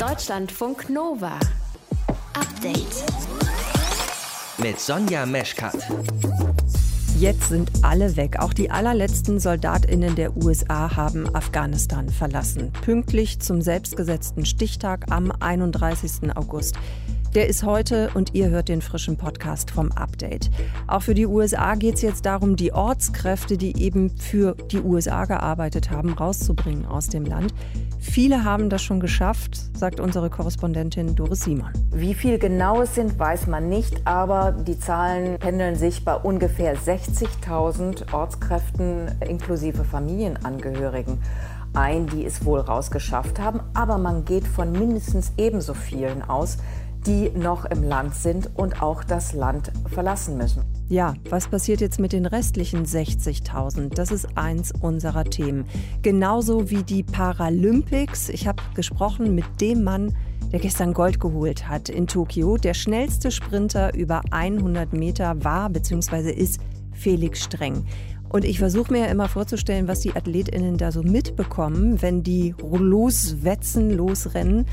Deutschlandfunk 0.00 0.88
Nova. 0.88 1.38
Update. 2.32 3.04
Mit 4.56 4.80
Sonja 4.80 5.26
Meschkat. 5.26 5.76
Jetzt 7.18 7.50
sind 7.50 7.70
alle 7.82 8.16
weg. 8.16 8.38
Auch 8.38 8.54
die 8.54 8.70
allerletzten 8.70 9.38
Soldatinnen 9.38 10.14
der 10.14 10.34
USA 10.38 10.96
haben 10.96 11.28
Afghanistan 11.34 12.08
verlassen. 12.08 12.72
Pünktlich 12.80 13.40
zum 13.40 13.60
selbstgesetzten 13.60 14.46
Stichtag 14.46 15.12
am 15.12 15.30
31. 15.38 16.34
August. 16.34 16.76
Der 17.34 17.48
ist 17.48 17.62
heute 17.62 18.10
und 18.14 18.34
ihr 18.34 18.50
hört 18.50 18.68
den 18.68 18.82
frischen 18.82 19.16
Podcast 19.16 19.70
vom 19.70 19.92
Update. 19.92 20.50
Auch 20.88 21.02
für 21.02 21.14
die 21.14 21.26
USA 21.26 21.76
geht 21.76 21.94
es 21.94 22.02
jetzt 22.02 22.26
darum, 22.26 22.56
die 22.56 22.72
Ortskräfte, 22.72 23.56
die 23.56 23.80
eben 23.80 24.10
für 24.10 24.56
die 24.72 24.80
USA 24.80 25.26
gearbeitet 25.26 25.92
haben, 25.92 26.12
rauszubringen 26.12 26.86
aus 26.86 27.06
dem 27.06 27.24
Land. 27.24 27.54
Viele 28.00 28.42
haben 28.42 28.68
das 28.68 28.82
schon 28.82 28.98
geschafft, 28.98 29.60
sagt 29.76 30.00
unsere 30.00 30.28
Korrespondentin 30.28 31.14
Doris 31.14 31.44
Simon. 31.44 31.70
Wie 31.92 32.14
viel 32.14 32.36
genau 32.36 32.82
es 32.82 32.96
sind, 32.96 33.16
weiß 33.16 33.46
man 33.46 33.68
nicht, 33.68 34.04
aber 34.08 34.50
die 34.50 34.80
Zahlen 34.80 35.38
pendeln 35.38 35.76
sich 35.76 36.04
bei 36.04 36.16
ungefähr 36.16 36.76
60.000 36.76 38.12
Ortskräften 38.12 39.08
inklusive 39.28 39.84
Familienangehörigen 39.84 41.20
ein, 41.74 42.08
die 42.08 42.24
es 42.24 42.44
wohl 42.44 42.58
rausgeschafft 42.58 43.38
haben. 43.38 43.60
Aber 43.74 43.98
man 43.98 44.24
geht 44.24 44.48
von 44.48 44.72
mindestens 44.72 45.32
ebenso 45.36 45.74
vielen 45.74 46.22
aus, 46.22 46.58
die 47.06 47.30
noch 47.30 47.64
im 47.64 47.82
Land 47.82 48.14
sind 48.14 48.50
und 48.56 48.82
auch 48.82 49.04
das 49.04 49.32
Land 49.32 49.72
verlassen 49.86 50.36
müssen. 50.36 50.62
Ja, 50.88 51.14
was 51.28 51.48
passiert 51.48 51.80
jetzt 51.80 52.00
mit 52.00 52.12
den 52.12 52.26
restlichen 52.26 52.84
60.000? 52.84 53.94
Das 53.94 54.10
ist 54.10 54.36
eins 54.36 54.72
unserer 54.80 55.24
Themen. 55.24 55.64
Genauso 56.02 56.68
wie 56.68 56.82
die 56.82 57.02
Paralympics. 57.02 58.28
Ich 58.28 58.48
habe 58.48 58.62
gesprochen 58.74 59.34
mit 59.34 59.44
dem 59.60 59.84
Mann, 59.84 60.16
der 60.52 60.58
gestern 60.58 60.92
Gold 60.92 61.20
geholt 61.20 61.68
hat 61.68 61.88
in 61.88 62.06
Tokio. 62.06 62.56
Der 62.56 62.74
schnellste 62.74 63.30
Sprinter 63.30 63.94
über 63.94 64.22
100 64.32 64.92
Meter 64.92 65.42
war 65.44 65.70
bzw. 65.70 66.32
ist 66.32 66.60
Felix 66.92 67.44
Streng. 67.44 67.86
Und 68.30 68.44
ich 68.44 68.60
versuche 68.60 68.92
mir 68.92 69.00
ja 69.00 69.06
immer 69.06 69.28
vorzustellen, 69.28 69.88
was 69.88 70.00
die 70.00 70.14
AthletInnen 70.14 70.76
da 70.76 70.92
so 70.92 71.02
mitbekommen, 71.02 72.00
wenn 72.00 72.22
die 72.22 72.54
loswetzen, 72.60 73.90
losrennen. 73.90 74.66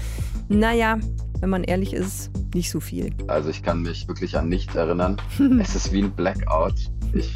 Naja, 0.47 0.99
wenn 1.39 1.49
man 1.49 1.64
ehrlich 1.64 1.94
ist, 1.94 2.30
nicht 2.53 2.69
so 2.69 2.80
viel. 2.80 3.11
Also 3.27 3.49
ich 3.49 3.64
kann 3.64 3.81
mich 3.81 4.08
wirklich 4.08 4.38
an 4.38 4.47
nichts 4.47 4.75
erinnern. 4.75 5.17
es 5.59 5.75
ist 5.75 5.91
wie 5.91 6.03
ein 6.03 6.11
Blackout. 6.11 6.75
Ich 7.14 7.33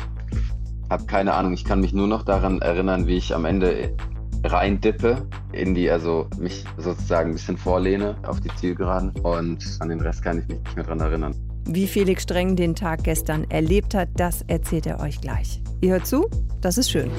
habe 0.91 1.05
keine 1.05 1.33
Ahnung. 1.33 1.53
Ich 1.53 1.65
kann 1.65 1.81
mich 1.81 1.91
nur 1.91 2.07
noch 2.07 2.23
daran 2.23 2.61
erinnern, 2.61 3.07
wie 3.07 3.17
ich 3.17 3.33
am 3.33 3.45
Ende 3.45 3.95
rein 4.43 4.79
dippe 4.79 5.27
in 5.51 5.73
die, 5.73 5.89
also 5.89 6.27
mich 6.37 6.65
sozusagen 6.77 7.31
ein 7.31 7.33
bisschen 7.33 7.57
vorlehne 7.57 8.15
auf 8.27 8.39
die 8.41 8.49
Zielgeraden 8.55 9.11
und 9.21 9.77
an 9.79 9.89
den 9.89 10.01
Rest 10.01 10.23
kann 10.23 10.39
ich 10.39 10.47
mich 10.47 10.59
nicht 10.59 10.75
mehr 10.75 10.85
daran 10.85 10.99
erinnern. 10.99 11.50
Wie 11.65 11.87
Felix 11.87 12.23
Streng 12.23 12.55
den 12.55 12.75
Tag 12.75 13.03
gestern 13.03 13.49
erlebt 13.49 13.93
hat, 13.93 14.09
das 14.15 14.43
erzählt 14.47 14.85
er 14.85 14.99
euch 14.99 15.21
gleich. 15.21 15.61
Ihr 15.81 15.91
hört 15.91 16.07
zu, 16.07 16.29
das 16.61 16.77
ist 16.77 16.91
schön. 16.91 17.09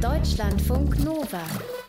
Deutschlandfunk 0.00 0.98
Nova. 1.04 1.42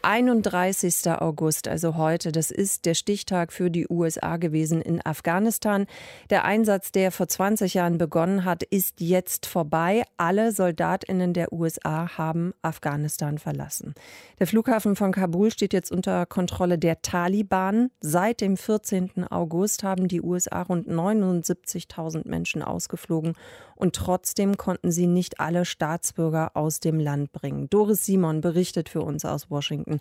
31. 0.03 1.09
August, 1.09 1.69
also 1.69 1.95
heute, 1.95 2.33
das 2.33 2.51
ist 2.51 2.85
der 2.85 2.93
Stichtag 2.93 3.53
für 3.53 3.71
die 3.71 3.87
USA 3.89 4.35
gewesen 4.35 4.81
in 4.81 5.03
Afghanistan. 5.05 5.87
Der 6.29 6.43
Einsatz, 6.43 6.91
der 6.91 7.09
vor 7.11 7.29
20 7.29 7.73
Jahren 7.73 7.97
begonnen 7.97 8.43
hat, 8.43 8.63
ist 8.63 8.99
jetzt 8.99 9.45
vorbei. 9.45 10.03
Alle 10.17 10.51
Soldatinnen 10.51 11.33
der 11.33 11.53
USA 11.53 12.17
haben 12.17 12.53
Afghanistan 12.61 13.37
verlassen. 13.37 13.93
Der 14.39 14.47
Flughafen 14.47 14.97
von 14.97 15.13
Kabul 15.13 15.51
steht 15.51 15.71
jetzt 15.71 15.91
unter 15.91 16.25
Kontrolle 16.25 16.77
der 16.77 17.01
Taliban. 17.01 17.89
Seit 18.01 18.41
dem 18.41 18.57
14. 18.57 19.25
August 19.29 19.83
haben 19.83 20.09
die 20.09 20.21
USA 20.21 20.63
rund 20.63 20.89
79.000 20.89 22.27
Menschen 22.27 22.61
ausgeflogen 22.61 23.35
und 23.75 23.95
trotzdem 23.95 24.57
konnten 24.57 24.91
sie 24.91 25.07
nicht 25.07 25.39
alle 25.39 25.65
Staatsbürger 25.65 26.51
aus 26.55 26.79
dem 26.79 26.99
Land 26.99 27.31
bringen. 27.31 27.69
Doris 27.69 28.05
Simon 28.05 28.41
berichtet 28.41 28.89
für 28.89 29.01
uns 29.01 29.25
aus 29.25 29.49
Washington. 29.49 29.92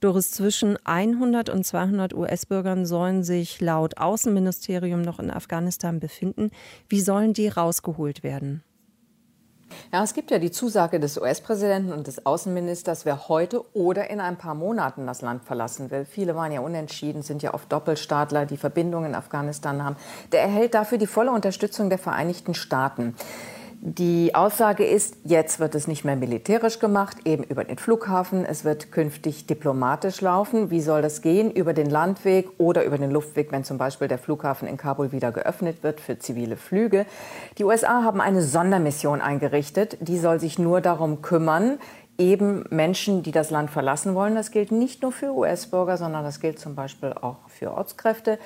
Doris, 0.00 0.30
zwischen 0.30 0.78
100 0.84 1.48
und 1.48 1.64
200 1.64 2.14
US-Bürgern 2.14 2.86
sollen 2.86 3.22
sich 3.22 3.60
laut 3.60 3.98
Außenministerium 3.98 5.02
noch 5.02 5.18
in 5.18 5.30
Afghanistan 5.30 6.00
befinden. 6.00 6.50
Wie 6.88 7.00
sollen 7.00 7.32
die 7.32 7.48
rausgeholt 7.48 8.22
werden? 8.22 8.62
Ja, 9.92 10.02
es 10.02 10.14
gibt 10.14 10.30
ja 10.30 10.38
die 10.38 10.50
Zusage 10.50 11.00
des 11.00 11.18
US-Präsidenten 11.18 11.92
und 11.92 12.06
des 12.06 12.24
Außenministers, 12.26 13.04
wer 13.04 13.28
heute 13.28 13.64
oder 13.74 14.10
in 14.10 14.20
ein 14.20 14.36
paar 14.36 14.54
Monaten 14.54 15.06
das 15.06 15.22
Land 15.22 15.44
verlassen 15.44 15.90
will. 15.90 16.04
Viele 16.04 16.34
waren 16.36 16.52
ja 16.52 16.60
unentschieden, 16.60 17.22
sind 17.22 17.42
ja 17.42 17.54
oft 17.54 17.70
Doppelstaatler, 17.72 18.46
die 18.46 18.56
Verbindungen 18.56 19.10
in 19.10 19.14
Afghanistan 19.14 19.84
haben. 19.84 19.96
Der 20.32 20.42
erhält 20.42 20.74
dafür 20.74 20.98
die 20.98 21.06
volle 21.06 21.30
Unterstützung 21.30 21.88
der 21.88 21.98
Vereinigten 21.98 22.54
Staaten. 22.54 23.14
Die 23.82 24.34
Aussage 24.34 24.84
ist, 24.84 25.16
jetzt 25.24 25.58
wird 25.58 25.74
es 25.74 25.88
nicht 25.88 26.04
mehr 26.04 26.14
militärisch 26.14 26.80
gemacht, 26.80 27.16
eben 27.24 27.44
über 27.44 27.64
den 27.64 27.78
Flughafen. 27.78 28.44
Es 28.44 28.62
wird 28.62 28.92
künftig 28.92 29.46
diplomatisch 29.46 30.20
laufen. 30.20 30.70
Wie 30.70 30.82
soll 30.82 31.00
das 31.00 31.22
gehen? 31.22 31.50
Über 31.50 31.72
den 31.72 31.88
Landweg 31.88 32.50
oder 32.58 32.84
über 32.84 32.98
den 32.98 33.10
Luftweg, 33.10 33.50
wenn 33.52 33.64
zum 33.64 33.78
Beispiel 33.78 34.06
der 34.06 34.18
Flughafen 34.18 34.68
in 34.68 34.76
Kabul 34.76 35.12
wieder 35.12 35.32
geöffnet 35.32 35.82
wird 35.82 36.00
für 36.00 36.18
zivile 36.18 36.58
Flüge. 36.58 37.06
Die 37.56 37.64
USA 37.64 38.02
haben 38.04 38.20
eine 38.20 38.42
Sondermission 38.42 39.22
eingerichtet. 39.22 39.96
Die 40.02 40.18
soll 40.18 40.40
sich 40.40 40.58
nur 40.58 40.82
darum 40.82 41.22
kümmern, 41.22 41.78
eben 42.18 42.64
Menschen, 42.68 43.22
die 43.22 43.32
das 43.32 43.50
Land 43.50 43.70
verlassen 43.70 44.14
wollen, 44.14 44.34
das 44.34 44.50
gilt 44.50 44.72
nicht 44.72 45.00
nur 45.00 45.10
für 45.10 45.32
US-Bürger, 45.32 45.96
sondern 45.96 46.22
das 46.22 46.38
gilt 46.38 46.58
zum 46.58 46.74
Beispiel 46.74 47.14
auch 47.14 47.38
für 47.48 47.72
Ortskräfte, 47.72 48.38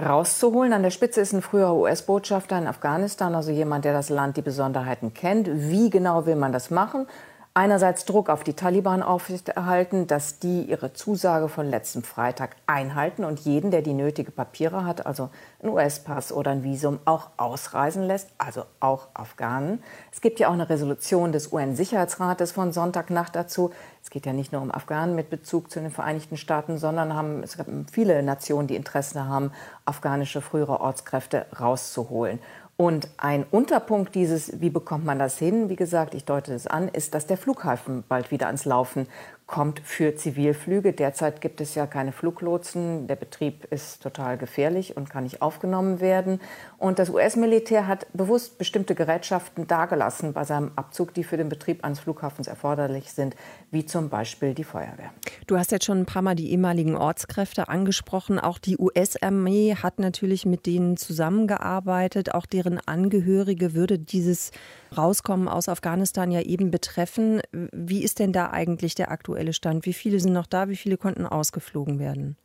rauszuholen. 0.00 0.72
An 0.72 0.82
der 0.82 0.90
Spitze 0.90 1.20
ist 1.20 1.32
ein 1.32 1.42
früherer 1.42 1.74
US-Botschafter 1.74 2.58
in 2.58 2.66
Afghanistan, 2.66 3.34
also 3.34 3.50
jemand, 3.50 3.84
der 3.84 3.92
das 3.92 4.08
Land 4.08 4.36
die 4.36 4.42
Besonderheiten 4.42 5.14
kennt. 5.14 5.48
Wie 5.50 5.90
genau 5.90 6.26
will 6.26 6.36
man 6.36 6.52
das 6.52 6.70
machen? 6.70 7.06
einerseits 7.54 8.06
Druck 8.06 8.30
auf 8.30 8.44
die 8.44 8.54
Taliban 8.54 9.02
aufrechterhalten, 9.02 10.06
dass 10.06 10.38
die 10.38 10.62
ihre 10.62 10.94
Zusage 10.94 11.48
von 11.48 11.68
letztem 11.68 12.02
Freitag 12.02 12.56
einhalten 12.66 13.24
und 13.24 13.40
jeden, 13.40 13.70
der 13.70 13.82
die 13.82 13.92
nötigen 13.92 14.32
Papiere 14.32 14.84
hat, 14.86 15.04
also 15.04 15.28
einen 15.62 15.72
US-Pass 15.72 16.32
oder 16.32 16.50
ein 16.50 16.62
Visum, 16.62 16.98
auch 17.04 17.30
ausreisen 17.36 18.04
lässt, 18.04 18.30
also 18.38 18.64
auch 18.80 19.08
Afghanen. 19.12 19.82
Es 20.10 20.22
gibt 20.22 20.40
ja 20.40 20.48
auch 20.48 20.54
eine 20.54 20.70
Resolution 20.70 21.32
des 21.32 21.52
UN-Sicherheitsrates 21.52 22.52
von 22.52 22.72
Sonntagnacht 22.72 23.36
dazu. 23.36 23.70
Es 24.02 24.10
geht 24.10 24.26
ja 24.26 24.32
nicht 24.32 24.52
nur 24.52 24.60
um 24.60 24.72
Afghanen 24.72 25.14
mit 25.14 25.30
Bezug 25.30 25.70
zu 25.70 25.80
den 25.80 25.92
Vereinigten 25.92 26.36
Staaten, 26.36 26.76
sondern 26.76 27.14
haben, 27.14 27.42
es 27.44 27.56
gibt 27.56 27.70
viele 27.90 28.22
Nationen, 28.22 28.66
die 28.66 28.74
Interesse 28.74 29.26
haben, 29.26 29.52
afghanische 29.84 30.40
frühere 30.40 30.80
Ortskräfte 30.80 31.46
rauszuholen. 31.58 32.40
Und 32.76 33.08
ein 33.16 33.44
Unterpunkt 33.48 34.16
dieses, 34.16 34.60
wie 34.60 34.70
bekommt 34.70 35.04
man 35.04 35.20
das 35.20 35.38
hin, 35.38 35.68
wie 35.68 35.76
gesagt, 35.76 36.14
ich 36.14 36.24
deute 36.24 36.52
es 36.52 36.66
an, 36.66 36.88
ist, 36.88 37.14
dass 37.14 37.28
der 37.28 37.36
Flughafen 37.36 38.02
bald 38.08 38.32
wieder 38.32 38.46
ans 38.46 38.64
Laufen 38.64 39.06
kommt 39.46 39.80
für 39.80 40.16
Zivilflüge. 40.16 40.92
Derzeit 40.92 41.40
gibt 41.40 41.60
es 41.60 41.74
ja 41.74 41.86
keine 41.86 42.12
Fluglotsen. 42.12 43.06
Der 43.06 43.16
Betrieb 43.16 43.66
ist 43.70 44.02
total 44.02 44.38
gefährlich 44.38 44.96
und 44.96 45.10
kann 45.10 45.24
nicht 45.24 45.42
aufgenommen 45.42 46.00
werden. 46.00 46.40
Und 46.78 46.98
das 46.98 47.10
US-Militär 47.10 47.86
hat 47.86 48.06
bewusst 48.14 48.56
bestimmte 48.56 48.94
Gerätschaften 48.94 49.66
dagelassen 49.66 50.32
bei 50.32 50.44
seinem 50.44 50.72
Abzug, 50.76 51.12
die 51.14 51.24
für 51.24 51.36
den 51.36 51.48
Betrieb 51.48 51.84
eines 51.84 52.00
Flughafens 52.00 52.46
erforderlich 52.46 53.12
sind, 53.12 53.36
wie 53.70 53.84
zum 53.84 54.08
Beispiel 54.08 54.54
die 54.54 54.64
Feuerwehr. 54.64 55.10
Du 55.46 55.58
hast 55.58 55.70
jetzt 55.70 55.84
schon 55.84 56.00
ein 56.00 56.06
paar 56.06 56.22
Mal 56.22 56.34
die 56.34 56.50
ehemaligen 56.50 56.96
Ortskräfte 56.96 57.68
angesprochen. 57.68 58.38
Auch 58.38 58.58
die 58.58 58.78
US-Armee 58.78 59.74
hat 59.74 59.98
natürlich 59.98 60.46
mit 60.46 60.66
denen 60.66 60.96
zusammengearbeitet. 60.96 62.34
Auch 62.34 62.46
deren 62.46 62.78
Angehörige 62.78 63.74
würde 63.74 63.98
dieses 63.98 64.50
Rauskommen 64.96 65.48
aus 65.48 65.68
Afghanistan 65.68 66.30
ja 66.30 66.40
eben 66.40 66.70
betreffen. 66.70 67.40
Wie 67.72 68.02
ist 68.02 68.18
denn 68.18 68.32
da 68.32 68.50
eigentlich 68.50 68.94
der 68.94 69.10
aktuelle 69.10 69.52
Stand? 69.52 69.86
Wie 69.86 69.92
viele 69.92 70.20
sind 70.20 70.32
noch 70.32 70.46
da? 70.46 70.68
Wie 70.68 70.76
viele 70.76 70.96
konnten 70.96 71.26
ausgeflogen 71.26 71.98
werden? 71.98 72.36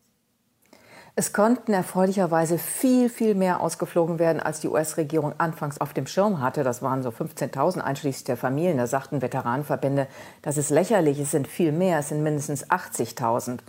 Es 1.19 1.33
konnten 1.33 1.73
erfreulicherweise 1.73 2.59
viel, 2.59 3.09
viel 3.09 3.33
mehr 3.33 3.59
ausgeflogen 3.59 4.19
werden, 4.19 4.39
als 4.39 4.59
die 4.59 4.67
US-Regierung 4.67 5.33
anfangs 5.39 5.81
auf 5.81 5.91
dem 5.91 6.05
Schirm 6.05 6.41
hatte. 6.41 6.63
Das 6.63 6.83
waren 6.83 7.01
so 7.01 7.09
15.000 7.09 7.79
einschließlich 7.79 8.25
der 8.25 8.37
Familien. 8.37 8.77
Da 8.77 8.85
sagten 8.85 9.23
Veteranenverbände, 9.23 10.05
das 10.43 10.57
ist 10.57 10.69
lächerlich, 10.69 11.17
es 11.17 11.31
sind 11.31 11.47
viel 11.47 11.71
mehr, 11.71 11.97
es 11.97 12.09
sind 12.09 12.21
mindestens 12.21 12.69
80.000. 12.69 13.61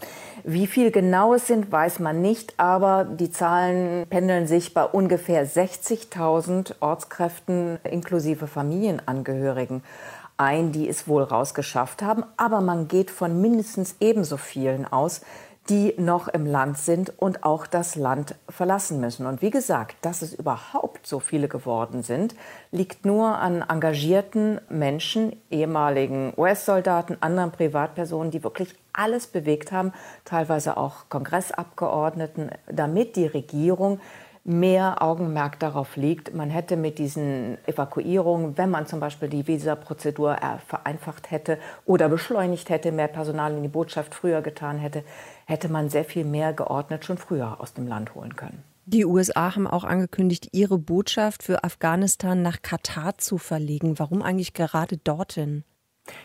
Wie 0.44 0.66
viel 0.66 0.90
genau 0.90 1.32
es 1.32 1.46
sind, 1.46 1.72
weiß 1.72 2.00
man 2.00 2.20
nicht, 2.20 2.52
aber 2.58 3.06
die 3.06 3.30
Zahlen 3.30 4.06
pendeln 4.10 4.46
sich 4.46 4.74
bei 4.74 4.84
ungefähr 4.84 5.46
60.000 5.46 6.74
Ortskräften 6.80 7.78
inklusive 7.82 8.46
Familienangehörigen 8.46 9.82
ein, 10.38 10.70
die 10.70 10.88
es 10.88 11.08
wohl 11.08 11.24
rausgeschafft 11.24 12.00
haben. 12.02 12.24
Aber 12.36 12.60
man 12.60 12.88
geht 12.88 13.10
von 13.10 13.40
mindestens 13.40 13.96
ebenso 14.00 14.36
vielen 14.36 14.86
aus, 14.86 15.20
die 15.68 15.94
noch 15.98 16.28
im 16.28 16.46
Land 16.46 16.78
sind 16.78 17.12
und 17.18 17.44
auch 17.44 17.66
das 17.66 17.94
Land 17.94 18.34
verlassen 18.48 19.00
müssen. 19.00 19.26
Und 19.26 19.42
wie 19.42 19.50
gesagt, 19.50 19.96
dass 20.00 20.22
es 20.22 20.32
überhaupt 20.32 21.06
so 21.06 21.20
viele 21.20 21.48
geworden 21.48 22.02
sind, 22.02 22.34
liegt 22.72 23.04
nur 23.04 23.38
an 23.38 23.62
engagierten 23.68 24.60
Menschen, 24.70 25.36
ehemaligen 25.50 26.32
US-Soldaten, 26.36 27.18
anderen 27.20 27.52
Privatpersonen, 27.52 28.30
die 28.30 28.42
wirklich 28.42 28.74
alles 28.92 29.26
bewegt 29.26 29.70
haben, 29.70 29.92
teilweise 30.24 30.76
auch 30.76 31.08
Kongressabgeordneten, 31.08 32.50
damit 32.66 33.16
die 33.16 33.26
Regierung 33.26 34.00
mehr 34.44 35.02
Augenmerk 35.02 35.58
darauf 35.60 35.96
liegt. 35.96 36.34
Man 36.34 36.48
hätte 36.48 36.78
mit 36.78 36.98
diesen 36.98 37.58
Evakuierungen, 37.66 38.56
wenn 38.56 38.70
man 38.70 38.86
zum 38.86 38.98
Beispiel 38.98 39.28
die 39.28 39.46
Visaprozedur 39.46 40.38
vereinfacht 40.66 41.30
hätte 41.30 41.58
oder 41.84 42.08
beschleunigt 42.08 42.70
hätte, 42.70 42.90
mehr 42.90 43.08
Personal 43.08 43.52
in 43.52 43.62
die 43.62 43.68
Botschaft 43.68 44.14
früher 44.14 44.40
getan 44.40 44.78
hätte, 44.78 45.04
hätte 45.48 45.70
man 45.70 45.88
sehr 45.88 46.04
viel 46.04 46.24
mehr 46.24 46.52
geordnet 46.52 47.06
schon 47.06 47.16
früher 47.16 47.60
aus 47.60 47.72
dem 47.72 47.86
Land 47.86 48.14
holen 48.14 48.36
können. 48.36 48.62
Die 48.84 49.06
USA 49.06 49.54
haben 49.54 49.66
auch 49.66 49.84
angekündigt, 49.84 50.48
ihre 50.52 50.78
Botschaft 50.78 51.42
für 51.42 51.64
Afghanistan 51.64 52.42
nach 52.42 52.60
Katar 52.60 53.16
zu 53.16 53.38
verlegen. 53.38 53.98
Warum 53.98 54.22
eigentlich 54.22 54.52
gerade 54.52 54.98
dorthin? 54.98 55.64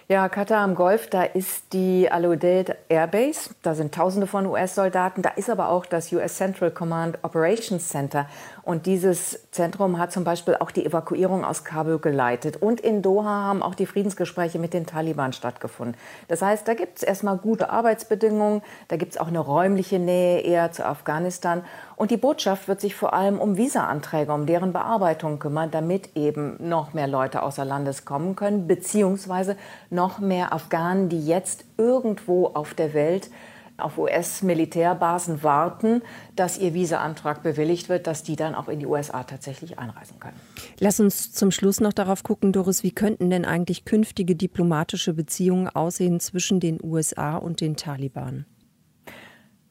Ja, 0.07 0.27
Katar 0.29 0.59
am 0.59 0.75
Golf, 0.75 1.09
da 1.09 1.23
ist 1.23 1.73
die 1.73 2.11
Al-Udeid 2.11 2.75
Airbase. 2.89 3.51
Da 3.63 3.73
sind 3.73 3.95
Tausende 3.95 4.27
von 4.27 4.45
US-Soldaten. 4.45 5.21
Da 5.21 5.29
ist 5.29 5.49
aber 5.49 5.69
auch 5.69 5.85
das 5.85 6.11
US 6.11 6.35
Central 6.35 6.71
Command 6.71 7.19
Operations 7.23 7.87
Center. 7.87 8.27
Und 8.63 8.85
dieses 8.85 9.49
Zentrum 9.51 9.97
hat 9.97 10.11
zum 10.11 10.23
Beispiel 10.23 10.55
auch 10.59 10.71
die 10.71 10.85
Evakuierung 10.85 11.43
aus 11.43 11.63
Kabul 11.63 11.99
geleitet. 11.99 12.61
Und 12.61 12.81
in 12.81 13.01
Doha 13.01 13.29
haben 13.29 13.63
auch 13.63 13.75
die 13.75 13.85
Friedensgespräche 13.85 14.59
mit 14.59 14.73
den 14.73 14.85
Taliban 14.85 15.33
stattgefunden. 15.33 15.97
Das 16.27 16.41
heißt, 16.41 16.67
da 16.67 16.73
gibt 16.73 16.97
es 16.97 17.03
erstmal 17.03 17.37
gute 17.37 17.69
Arbeitsbedingungen. 17.69 18.61
Da 18.89 18.97
gibt 18.97 19.13
es 19.13 19.17
auch 19.17 19.27
eine 19.27 19.39
räumliche 19.39 19.99
Nähe 19.99 20.41
eher 20.41 20.71
zu 20.71 20.85
Afghanistan. 20.85 21.63
Und 21.95 22.11
die 22.11 22.17
Botschaft 22.17 22.67
wird 22.67 22.81
sich 22.81 22.95
vor 22.95 23.13
allem 23.13 23.39
um 23.39 23.57
Visa-Anträge, 23.57 24.33
um 24.33 24.45
deren 24.45 24.73
Bearbeitung 24.73 25.39
kümmern, 25.39 25.71
damit 25.71 26.15
eben 26.15 26.55
noch 26.59 26.93
mehr 26.93 27.07
Leute 27.07 27.43
außer 27.43 27.65
Landes 27.65 28.05
kommen 28.05 28.35
können, 28.35 28.67
beziehungsweise 28.67 29.55
noch 29.89 30.19
mehr 30.19 30.53
Afghanen, 30.53 31.09
die 31.09 31.25
jetzt 31.25 31.65
irgendwo 31.77 32.47
auf 32.47 32.73
der 32.73 32.93
Welt 32.93 33.29
auf 33.77 33.97
US-Militärbasen 33.97 35.43
warten, 35.43 36.01
dass 36.35 36.57
ihr 36.57 36.73
Visa-Antrag 36.73 37.43
bewilligt 37.43 37.89
wird, 37.89 38.07
dass 38.07 38.23
die 38.23 38.35
dann 38.35 38.55
auch 38.55 38.67
in 38.67 38.79
die 38.79 38.85
USA 38.85 39.23
tatsächlich 39.23 39.79
einreisen 39.79 40.19
können. 40.19 40.39
Lass 40.79 40.99
uns 40.99 41.31
zum 41.31 41.51
Schluss 41.51 41.79
noch 41.79 41.93
darauf 41.93 42.23
gucken, 42.23 42.53
Doris, 42.53 42.83
wie 42.83 42.91
könnten 42.91 43.29
denn 43.29 43.45
eigentlich 43.45 43.85
künftige 43.85 44.35
diplomatische 44.35 45.13
Beziehungen 45.13 45.67
aussehen 45.69 46.19
zwischen 46.19 46.59
den 46.59 46.79
USA 46.83 47.35
und 47.35 47.61
den 47.61 47.75
Taliban? 47.75 48.45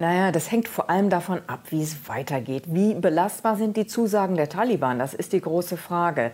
Naja, 0.02 0.32
das 0.32 0.50
hängt 0.50 0.66
vor 0.66 0.90
allem 0.90 1.10
davon 1.10 1.42
ab, 1.46 1.60
wie 1.70 1.80
es 1.80 2.08
weitergeht. 2.08 2.64
Wie 2.66 2.92
belastbar 2.94 3.54
sind 3.54 3.76
die 3.76 3.86
Zusagen 3.86 4.34
der 4.34 4.48
Taliban? 4.48 4.98
Das 4.98 5.14
ist 5.14 5.32
die 5.32 5.40
große 5.40 5.76
Frage. 5.76 6.32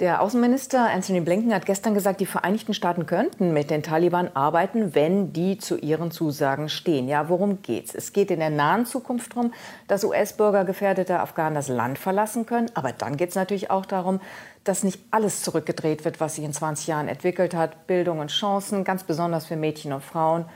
Der 0.00 0.22
Außenminister 0.22 0.88
Anthony 0.88 1.20
Blinken 1.20 1.52
hat 1.52 1.66
gestern 1.66 1.92
gesagt, 1.92 2.20
die 2.20 2.24
Vereinigten 2.24 2.72
Staaten 2.72 3.04
könnten 3.04 3.52
mit 3.52 3.68
den 3.68 3.82
Taliban 3.82 4.30
arbeiten, 4.32 4.94
wenn 4.94 5.34
die 5.34 5.58
zu 5.58 5.76
ihren 5.76 6.10
Zusagen 6.10 6.70
stehen. 6.70 7.08
Ja, 7.08 7.28
worum 7.28 7.60
geht's? 7.60 7.94
Es 7.94 8.14
geht 8.14 8.30
in 8.30 8.38
der 8.40 8.48
nahen 8.48 8.86
Zukunft 8.86 9.36
darum, 9.36 9.52
dass 9.86 10.02
US-Bürger 10.02 10.64
gefährdete 10.64 11.20
Afghanen 11.20 11.54
das 11.54 11.68
Land 11.68 11.98
verlassen 11.98 12.46
können. 12.46 12.70
Aber 12.72 12.92
dann 12.92 13.18
geht 13.18 13.28
es 13.28 13.34
natürlich 13.34 13.70
auch 13.70 13.84
darum, 13.84 14.22
dass 14.64 14.82
nicht 14.82 14.98
alles 15.10 15.42
zurückgedreht 15.42 16.06
wird, 16.06 16.20
was 16.20 16.36
sich 16.36 16.44
in 16.46 16.54
20 16.54 16.86
Jahren 16.86 17.08
entwickelt 17.08 17.52
hat. 17.52 17.86
Bildung 17.86 18.20
und 18.20 18.30
Chancen, 18.30 18.82
ganz 18.82 19.04
besonders 19.04 19.44
für 19.44 19.56
Mädchen 19.56 19.92
und 19.92 20.02
Frauen. 20.02 20.46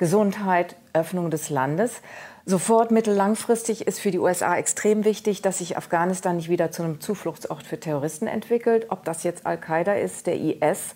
Gesundheit, 0.00 0.76
Öffnung 0.94 1.30
des 1.30 1.50
Landes. 1.50 2.00
Sofort 2.46 2.90
mittellangfristig 2.90 3.86
ist 3.86 4.00
für 4.00 4.10
die 4.10 4.18
USA 4.18 4.56
extrem 4.56 5.04
wichtig, 5.04 5.42
dass 5.42 5.58
sich 5.58 5.76
Afghanistan 5.76 6.36
nicht 6.36 6.48
wieder 6.48 6.70
zu 6.70 6.82
einem 6.82 7.02
Zufluchtsort 7.02 7.64
für 7.64 7.78
Terroristen 7.78 8.26
entwickelt, 8.26 8.86
ob 8.88 9.04
das 9.04 9.24
jetzt 9.24 9.44
Al-Qaida 9.44 9.92
ist, 9.92 10.26
der 10.26 10.40
IS 10.40 10.94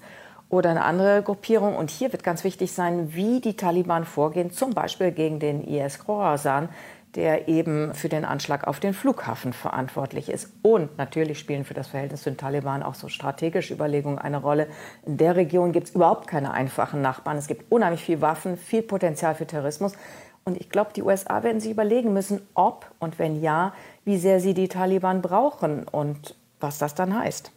oder 0.48 0.70
eine 0.70 0.84
andere 0.84 1.22
Gruppierung. 1.22 1.76
Und 1.76 1.90
hier 1.90 2.12
wird 2.12 2.22
ganz 2.22 2.44
wichtig 2.44 2.72
sein, 2.72 3.14
wie 3.14 3.42
die 3.42 3.58
Taliban 3.58 4.06
vorgehen, 4.06 4.50
zum 4.50 4.70
Beispiel 4.70 5.12
gegen 5.12 5.38
den 5.38 5.62
IS 5.64 5.98
Khorasan, 5.98 6.70
der 7.14 7.48
eben 7.48 7.94
für 7.94 8.08
den 8.08 8.24
Anschlag 8.24 8.66
auf 8.66 8.80
den 8.80 8.94
Flughafen 8.94 9.52
verantwortlich 9.52 10.28
ist. 10.28 10.50
Und 10.62 10.98
natürlich 10.98 11.38
spielen 11.38 11.64
für 11.64 11.74
das 11.74 11.88
Verhältnis 11.88 12.22
zu 12.22 12.30
den 12.30 12.36
Taliban 12.36 12.82
auch 12.82 12.94
so 12.94 13.08
strategische 13.08 13.74
Überlegungen 13.74 14.18
eine 14.18 14.38
Rolle. 14.40 14.68
In 15.06 15.16
der 15.16 15.36
Region 15.36 15.72
gibt 15.72 15.88
es 15.88 15.94
überhaupt 15.94 16.26
keine 16.26 16.52
einfachen 16.52 17.02
Nachbarn. 17.02 17.36
Es 17.36 17.46
gibt 17.46 17.70
unheimlich 17.70 18.02
viel 18.02 18.20
Waffen, 18.20 18.56
viel 18.56 18.82
Potenzial 18.82 19.34
für 19.34 19.46
Terrorismus. 19.46 19.94
Und 20.44 20.60
ich 20.60 20.68
glaube, 20.68 20.90
die 20.94 21.02
USA 21.02 21.42
werden 21.42 21.60
sich 21.60 21.70
überlegen 21.70 22.12
müssen, 22.12 22.42
ob 22.54 22.90
und 22.98 23.18
wenn 23.18 23.40
ja, 23.40 23.72
wie 24.04 24.18
sehr 24.18 24.40
sie 24.40 24.52
die 24.52 24.68
Taliban 24.68 25.22
brauchen 25.22 25.88
und 25.88 26.34
was 26.60 26.78
das 26.78 26.94
dann 26.94 27.18
heißt. 27.18 27.50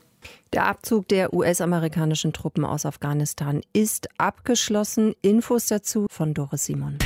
Der 0.54 0.66
Abzug 0.66 1.08
der 1.10 1.34
US-amerikanischen 1.34 2.34
Truppen 2.34 2.66
aus 2.66 2.86
Afghanistan 2.86 3.62
ist 3.74 4.10
abgeschlossen. 4.18 5.14
Infos 5.22 5.68
dazu 5.68 6.08
von 6.10 6.34
Doris 6.34 6.66
Simon. 6.66 6.98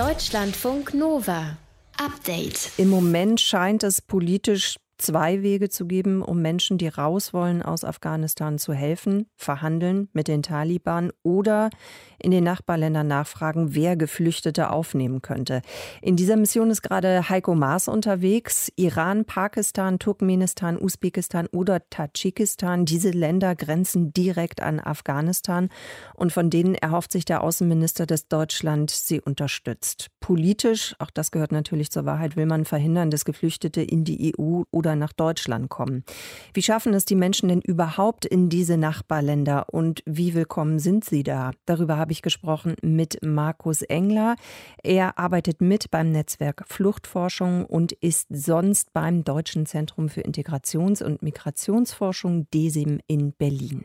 Deutschlandfunk 0.00 0.94
Nova. 0.94 1.58
Update. 1.98 2.70
Im 2.78 2.88
Moment 2.88 3.38
scheint 3.38 3.82
es 3.82 4.00
politisch 4.00 4.76
zwei 5.00 5.42
Wege 5.42 5.68
zu 5.68 5.86
geben, 5.86 6.22
um 6.22 6.42
Menschen, 6.42 6.78
die 6.78 6.88
raus 6.88 7.32
wollen 7.32 7.62
aus 7.62 7.84
Afghanistan 7.84 8.58
zu 8.58 8.72
helfen, 8.72 9.26
verhandeln 9.36 10.08
mit 10.12 10.28
den 10.28 10.42
Taliban 10.42 11.10
oder 11.22 11.70
in 12.18 12.30
den 12.30 12.44
Nachbarländern 12.44 13.06
nachfragen, 13.06 13.74
wer 13.74 13.96
Geflüchtete 13.96 14.70
aufnehmen 14.70 15.22
könnte. 15.22 15.62
In 16.02 16.16
dieser 16.16 16.36
Mission 16.36 16.70
ist 16.70 16.82
gerade 16.82 17.28
Heiko 17.28 17.54
Maas 17.54 17.88
unterwegs. 17.88 18.70
Iran, 18.76 19.24
Pakistan, 19.24 19.98
Turkmenistan, 19.98 20.78
Usbekistan 20.80 21.46
oder 21.46 21.88
Tadschikistan. 21.88 22.84
Diese 22.84 23.10
Länder 23.10 23.56
grenzen 23.56 24.12
direkt 24.12 24.62
an 24.62 24.80
Afghanistan 24.80 25.70
und 26.14 26.32
von 26.32 26.50
denen 26.50 26.74
erhofft 26.74 27.12
sich 27.12 27.24
der 27.24 27.42
Außenminister, 27.42 28.06
dass 28.06 28.28
Deutschland 28.28 28.90
sie 28.90 29.20
unterstützt. 29.20 30.08
Politisch, 30.20 30.94
auch 30.98 31.10
das 31.10 31.30
gehört 31.30 31.52
natürlich 31.52 31.90
zur 31.90 32.04
Wahrheit, 32.04 32.36
will 32.36 32.46
man 32.46 32.64
verhindern, 32.64 33.10
dass 33.10 33.24
Geflüchtete 33.24 33.82
in 33.82 34.04
die 34.04 34.34
EU 34.36 34.62
oder 34.70 34.89
nach 34.94 35.14
Deutschland 35.14 35.70
kommen. 35.70 36.04
Wie 36.52 36.62
schaffen 36.62 36.92
es 36.92 37.06
die 37.06 37.14
Menschen 37.14 37.48
denn 37.48 37.62
überhaupt 37.62 38.26
in 38.26 38.50
diese 38.50 38.76
Nachbarländer 38.76 39.72
und 39.72 40.02
wie 40.04 40.34
willkommen 40.34 40.78
sind 40.78 41.06
sie 41.06 41.22
da? 41.22 41.52
Darüber 41.64 41.96
habe 41.96 42.10
habe 42.10 42.14
ich 42.14 42.22
gesprochen 42.22 42.74
mit 42.82 43.18
Markus 43.22 43.82
Engler. 43.82 44.34
Er 44.82 45.16
arbeitet 45.16 45.60
mit 45.60 45.92
beim 45.92 46.10
Netzwerk 46.10 46.64
Fluchtforschung 46.66 47.64
und 47.66 47.92
ist 47.92 48.26
sonst 48.30 48.92
beim 48.92 49.22
Deutschen 49.22 49.64
Zentrum 49.64 50.08
für 50.08 50.22
Integrations- 50.22 51.04
und 51.04 51.22
Migrationsforschung 51.22 52.50
DESIM 52.50 52.98
in 53.06 53.32
Berlin. 53.32 53.84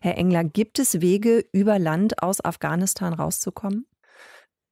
Herr 0.00 0.16
Engler, 0.16 0.44
gibt 0.44 0.78
es 0.78 1.00
Wege, 1.00 1.44
über 1.50 1.80
Land 1.80 2.22
aus 2.22 2.40
Afghanistan 2.44 3.12
rauszukommen? 3.12 3.86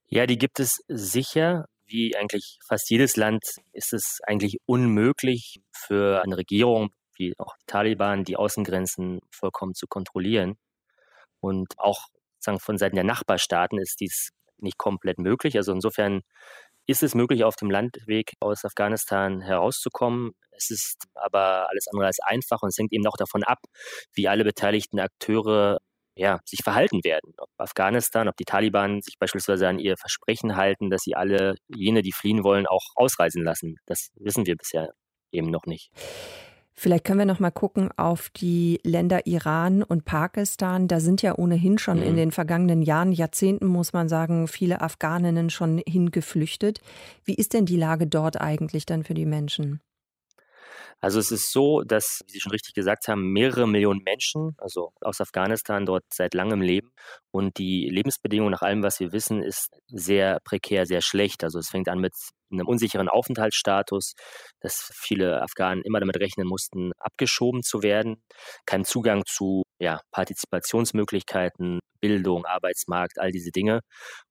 Ja, 0.06 0.26
die 0.26 0.38
gibt 0.38 0.60
es 0.60 0.84
sicher. 0.86 1.66
Wie 1.86 2.16
eigentlich 2.16 2.58
fast 2.66 2.91
jedes 2.91 3.17
Land 3.17 3.44
ist 3.72 3.93
es 3.93 4.19
eigentlich 4.26 4.58
unmöglich 4.67 5.60
für 5.72 6.22
eine 6.22 6.36
Regierung, 6.36 6.91
wie 7.17 7.34
auch 7.38 7.55
die 7.56 7.67
Taliban, 7.67 8.24
die 8.24 8.36
Außengrenzen 8.36 9.20
vollkommen 9.31 9.74
zu 9.74 9.86
kontrollieren. 9.86 10.56
Und 11.41 11.79
auch 11.79 12.08
sagen, 12.41 12.58
von 12.60 12.79
Seiten 12.79 12.96
der 12.96 13.05
Nachbarstaaten 13.05 13.79
ist 13.79 14.00
dies 14.00 14.31
nicht 14.58 14.79
komplett 14.79 15.19
möglich. 15.19 15.56
Also 15.56 15.72
insofern 15.72 16.22
ist 16.86 17.03
es 17.03 17.14
möglich, 17.14 17.44
auf 17.44 17.56
dem 17.56 17.70
Landweg 17.70 18.32
aus 18.41 18.64
Afghanistan 18.64 19.41
herauszukommen. 19.41 20.32
Es 20.53 20.70
ist 20.70 21.05
aber 21.14 21.69
alles 21.70 21.86
andere 21.93 22.06
als 22.06 22.20
einfach 22.20 22.62
und 22.62 22.69
es 22.69 22.79
hängt 22.79 22.93
eben 22.93 23.06
auch 23.06 23.17
davon 23.17 23.43
ab, 23.43 23.58
wie 24.12 24.29
alle 24.29 24.44
beteiligten 24.44 25.00
Akteure 25.00 25.79
ja, 26.16 26.40
sich 26.44 26.60
verhalten 26.62 27.02
werden. 27.04 27.32
Ob 27.38 27.48
Afghanistan, 27.58 28.28
ob 28.28 28.36
die 28.36 28.44
Taliban 28.44 29.00
sich 29.02 29.18
beispielsweise 29.18 29.68
an 29.68 29.78
ihr 29.78 29.96
Versprechen 29.96 30.56
halten, 30.56 30.90
dass 30.90 31.02
sie 31.02 31.14
alle 31.14 31.56
jene, 31.68 32.02
die 32.02 32.12
fliehen 32.12 32.44
wollen, 32.44 32.66
auch 32.66 32.84
ausreisen 32.94 33.42
lassen. 33.42 33.76
Das 33.86 34.10
wissen 34.16 34.46
wir 34.46 34.56
bisher 34.56 34.90
eben 35.32 35.50
noch 35.50 35.66
nicht. 35.66 35.90
Vielleicht 36.76 37.04
können 37.04 37.20
wir 37.20 37.26
noch 37.26 37.38
mal 37.38 37.52
gucken 37.52 37.90
auf 37.96 38.30
die 38.30 38.80
Länder 38.82 39.26
Iran 39.26 39.84
und 39.84 40.04
Pakistan. 40.04 40.88
Da 40.88 40.98
sind 40.98 41.22
ja 41.22 41.38
ohnehin 41.38 41.78
schon 41.78 41.98
mhm. 41.98 42.04
in 42.04 42.16
den 42.16 42.32
vergangenen 42.32 42.82
Jahren, 42.82 43.12
Jahrzehnten 43.12 43.66
muss 43.66 43.92
man 43.92 44.08
sagen, 44.08 44.48
viele 44.48 44.80
Afghaninnen 44.80 45.50
schon 45.50 45.80
hingeflüchtet. 45.86 46.80
Wie 47.24 47.34
ist 47.34 47.54
denn 47.54 47.64
die 47.64 47.76
Lage 47.76 48.08
dort 48.08 48.40
eigentlich 48.40 48.86
dann 48.86 49.04
für 49.04 49.14
die 49.14 49.26
Menschen? 49.26 49.80
Also 51.05 51.20
es 51.20 51.31
ist 51.31 51.53
so, 51.53 51.82
dass, 51.82 52.23
wie 52.27 52.32
Sie 52.32 52.41
schon 52.41 52.53
richtig 52.53 52.73
gesagt 52.73 53.08
haben, 53.08 53.31
mehrere 53.31 53.69
Millionen 53.69 54.01
Menschen, 54.05 54.55
also 54.56 54.91
aus 55.03 55.20
Afghanistan, 55.20 55.84
dort 55.84 56.05
seit 56.11 56.32
langem 56.32 56.63
leben. 56.63 56.93
Und 57.31 57.58
die 57.58 57.91
Lebensbedingungen, 57.91 58.51
nach 58.51 58.63
allem, 58.63 58.82
was 58.82 59.01
wir 59.01 59.13
wissen, 59.13 59.43
ist 59.43 59.69
sehr 59.89 60.41
prekär, 60.44 60.87
sehr 60.87 61.03
schlecht. 61.03 61.44
Also 61.44 61.58
es 61.58 61.69
fängt 61.69 61.91
an 61.91 61.99
mit 61.99 62.15
einem 62.51 62.67
unsicheren 62.67 63.11
Aufenthaltsstatus, 63.11 64.15
dass 64.61 64.91
viele 64.94 65.43
Afghanen 65.43 65.82
immer 65.84 66.01
damit 66.01 66.17
rechnen 66.17 66.46
mussten, 66.46 66.93
abgeschoben 66.99 67.63
zu 67.63 67.82
werden, 67.82 68.23
kein 68.65 68.87
Zugang 68.87 69.27
zu 69.27 69.63
ja, 69.79 70.01
Partizipationsmöglichkeiten, 70.11 71.81
Bildung, 72.01 72.46
Arbeitsmarkt, 72.46 73.19
all 73.19 73.31
diese 73.31 73.51
Dinge. 73.51 73.81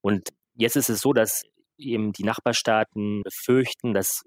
Und 0.01 0.29
jetzt 0.55 0.75
ist 0.75 0.89
es 0.89 1.01
so, 1.01 1.13
dass 1.13 1.43
eben 1.77 2.13
die 2.13 2.23
Nachbarstaaten 2.23 3.21
befürchten, 3.21 3.93
dass 3.93 4.23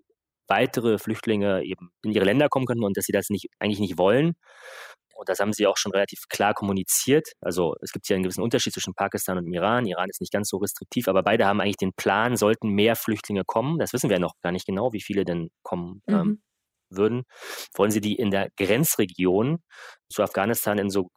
weitere 0.48 0.98
Flüchtlinge 0.98 1.64
eben 1.64 1.90
in 2.02 2.12
ihre 2.12 2.24
Länder 2.24 2.48
kommen 2.48 2.66
könnten 2.66 2.84
und 2.84 2.96
dass 2.96 3.04
sie 3.04 3.12
das 3.12 3.30
nicht, 3.30 3.46
eigentlich 3.58 3.80
nicht 3.80 3.98
wollen. 3.98 4.34
und 5.16 5.28
das 5.28 5.40
haben 5.40 5.52
sie 5.52 5.66
auch 5.66 5.76
schon 5.78 5.92
relativ 5.92 6.20
klar 6.28 6.54
kommuniziert. 6.54 7.28
Also 7.40 7.74
es 7.80 7.92
gibt 7.92 8.08
ja 8.08 8.14
einen 8.14 8.22
gewissen 8.22 8.42
Unterschied 8.42 8.72
zwischen 8.72 8.94
Pakistan 8.94 9.38
und 9.38 9.44
dem 9.44 9.54
Iran. 9.54 9.86
Iran 9.86 10.08
ist 10.10 10.20
nicht 10.20 10.32
ganz 10.32 10.48
so 10.48 10.58
restriktiv, 10.58 11.08
aber 11.08 11.22
beide 11.22 11.46
haben 11.46 11.60
eigentlich 11.60 11.76
den 11.78 11.94
Plan, 11.94 12.36
sollten 12.36 12.70
mehr 12.70 12.96
Flüchtlinge 12.96 13.42
kommen. 13.46 13.78
Das 13.78 13.92
wissen 13.92 14.10
wir 14.10 14.18
noch 14.18 14.34
gar 14.42 14.52
nicht 14.52 14.66
genau, 14.66 14.92
wie 14.92 15.02
viele 15.02 15.24
denn 15.24 15.48
kommen 15.62 16.02
ähm, 16.06 16.14
mhm. 16.14 16.20
ähm, 16.20 16.42
würden. 16.90 17.22
Wollen 17.74 17.90
sie 17.90 18.00
die 18.00 18.14
in 18.16 18.30
der 18.30 18.48
Grenzregion 18.58 19.58
zu 20.10 20.22
Afghanistan 20.22 20.78
in 20.78 20.90
so 20.90 21.08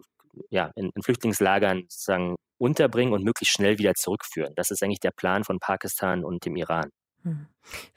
ja, 0.50 0.72
in, 0.76 0.92
in 0.96 1.04
Flüchtlingslagern 1.04 1.84
sozusagen 1.90 2.36
unterbringen 2.60 3.14
und 3.14 3.24
möglichst 3.24 3.56
schnell 3.56 3.78
wieder 3.78 3.94
zurückführen. 3.96 4.54
Das 4.56 4.72
ist 4.72 4.84
eigentlich 4.84 5.00
der 5.00 5.12
Plan 5.12 5.44
von 5.44 5.60
Pakistan 5.60 6.24
und 6.24 6.46
dem 6.46 6.56
Iran. 6.56 6.90
Hm. 7.24 7.48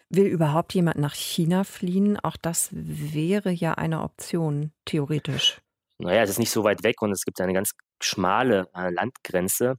Will 0.09 0.27
überhaupt 0.27 0.75
jemand 0.75 0.99
nach 0.99 1.15
China 1.15 1.65
fliehen? 1.65 2.19
Auch 2.21 2.37
das 2.37 2.69
wäre 2.73 3.51
ja 3.51 3.75
eine 3.75 4.03
Option, 4.03 4.73
theoretisch. 4.85 5.61
Naja, 5.99 6.23
es 6.23 6.31
ist 6.31 6.39
nicht 6.39 6.51
so 6.51 6.65
weit 6.65 6.83
weg 6.83 7.01
und 7.01 7.13
es 7.13 7.25
gibt 7.25 7.41
eine 7.41 7.55
ganz 7.55 7.73
schmale 8.03 8.69
äh, 8.75 8.91
Landgrenze. 8.91 9.77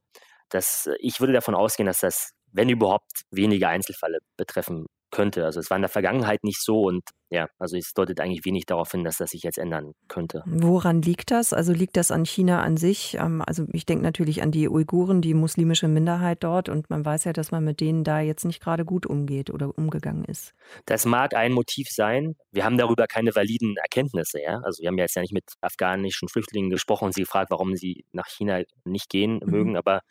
Das, 0.49 0.87
äh, 0.87 0.95
ich 0.99 1.19
würde 1.19 1.33
davon 1.33 1.53
ausgehen, 1.53 1.85
dass 1.85 1.99
das, 1.99 2.31
wenn 2.51 2.69
überhaupt, 2.69 3.23
wenige 3.29 3.67
Einzelfälle 3.67 4.19
betreffen 4.37 4.87
könnte. 5.11 5.45
Also 5.45 5.59
es 5.59 5.69
war 5.69 5.77
in 5.77 5.83
der 5.83 5.89
Vergangenheit 5.89 6.43
nicht 6.43 6.61
so 6.61 6.81
und 6.81 7.03
ja, 7.33 7.47
also 7.57 7.77
es 7.77 7.93
deutet 7.93 8.19
eigentlich 8.19 8.45
wenig 8.45 8.67
darauf 8.67 8.91
hin, 8.91 9.03
dass 9.03 9.17
das 9.17 9.31
sich 9.31 9.41
jetzt 9.41 9.57
ändern 9.57 9.93
könnte. 10.07 10.43
Woran 10.45 11.01
liegt 11.01 11.31
das? 11.31 11.51
Also 11.51 11.73
liegt 11.73 11.97
das 11.97 12.11
an 12.11 12.25
China 12.25 12.61
an 12.61 12.77
sich? 12.77 13.15
Ähm, 13.15 13.41
also 13.43 13.65
ich 13.73 13.87
denke 13.87 14.03
natürlich 14.03 14.43
an 14.43 14.51
die 14.51 14.69
Uiguren, 14.69 15.19
die 15.23 15.33
muslimische 15.33 15.87
Minderheit 15.87 16.43
dort 16.43 16.69
und 16.69 16.91
man 16.91 17.03
weiß 17.03 17.23
ja, 17.23 17.33
dass 17.33 17.49
man 17.49 17.63
mit 17.63 17.81
denen 17.81 18.03
da 18.03 18.19
jetzt 18.19 18.45
nicht 18.45 18.61
gerade 18.61 18.85
gut 18.85 19.07
umgeht 19.07 19.49
oder 19.49 19.75
umgegangen 19.75 20.25
ist. 20.25 20.53
Das 20.85 21.05
mag 21.05 21.33
ein 21.33 21.53
Motiv 21.53 21.87
sein. 21.89 22.35
Wir 22.51 22.65
haben 22.65 22.77
darüber 22.77 23.07
keine 23.07 23.33
validen 23.33 23.77
Erkenntnisse. 23.77 24.39
Ja? 24.39 24.61
Also 24.63 24.83
wir 24.83 24.89
haben 24.89 24.97
ja 24.99 25.05
jetzt 25.05 25.15
ja 25.15 25.23
nicht 25.23 25.33
mit 25.33 25.53
afghanischen 25.59 26.29
Flüchtlingen 26.29 26.69
gesprochen 26.69 27.05
und 27.05 27.15
sie 27.15 27.21
gefragt, 27.21 27.49
warum 27.49 27.75
sie 27.75 28.05
nach 28.11 28.27
China 28.27 28.61
nicht 28.85 29.09
gehen 29.09 29.39
mhm. 29.43 29.51
mögen. 29.51 29.77
Aber 29.77 30.01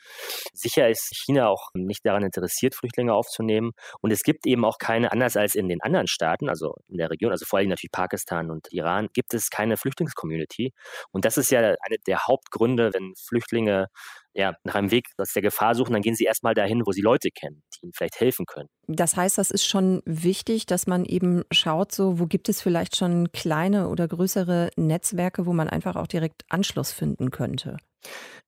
sicher 0.52 0.90
ist 0.90 1.14
China 1.14 1.46
auch 1.46 1.68
nicht 1.74 2.04
daran 2.04 2.24
interessiert, 2.24 2.74
Flüchtlinge 2.74 3.14
aufzunehmen. 3.14 3.70
Und 4.00 4.10
es 4.10 4.24
gibt 4.24 4.44
eben 4.44 4.64
auch 4.64 4.78
keine, 4.78 5.12
anders 5.12 5.36
als 5.36 5.54
in 5.54 5.68
den 5.68 5.80
anderen 5.82 6.08
Staaten, 6.08 6.48
also 6.48 6.74
in 6.88 6.98
der 6.98 7.11
Region, 7.12 7.32
also 7.32 7.44
vor 7.46 7.58
allem 7.58 7.68
natürlich 7.68 7.92
Pakistan 7.92 8.50
und 8.50 8.68
Iran, 8.72 9.08
gibt 9.12 9.34
es 9.34 9.50
keine 9.50 9.76
Flüchtlingscommunity. 9.76 10.72
Und 11.10 11.24
das 11.24 11.36
ist 11.36 11.50
ja 11.50 11.60
einer 11.60 11.96
der 12.06 12.26
Hauptgründe, 12.26 12.90
wenn 12.92 13.14
Flüchtlinge 13.16 13.86
ja, 14.34 14.54
nach 14.64 14.74
einem 14.74 14.90
Weg 14.90 15.08
aus 15.18 15.32
der 15.32 15.42
Gefahr 15.42 15.74
suchen, 15.74 15.92
dann 15.92 16.02
gehen 16.02 16.14
sie 16.14 16.24
erstmal 16.24 16.54
dahin, 16.54 16.82
wo 16.86 16.92
sie 16.92 17.02
Leute 17.02 17.30
kennen, 17.30 17.62
die 17.74 17.86
ihnen 17.86 17.92
vielleicht 17.94 18.18
helfen 18.18 18.46
können. 18.46 18.68
Das 18.86 19.16
heißt, 19.16 19.36
das 19.36 19.50
ist 19.50 19.66
schon 19.66 20.02
wichtig, 20.06 20.66
dass 20.66 20.86
man 20.86 21.04
eben 21.04 21.42
schaut, 21.52 21.92
so 21.92 22.18
wo 22.18 22.26
gibt 22.26 22.48
es 22.48 22.62
vielleicht 22.62 22.96
schon 22.96 23.30
kleine 23.32 23.88
oder 23.88 24.08
größere 24.08 24.70
Netzwerke, 24.76 25.46
wo 25.46 25.52
man 25.52 25.68
einfach 25.68 25.96
auch 25.96 26.06
direkt 26.06 26.44
Anschluss 26.48 26.92
finden 26.92 27.30
könnte. 27.30 27.76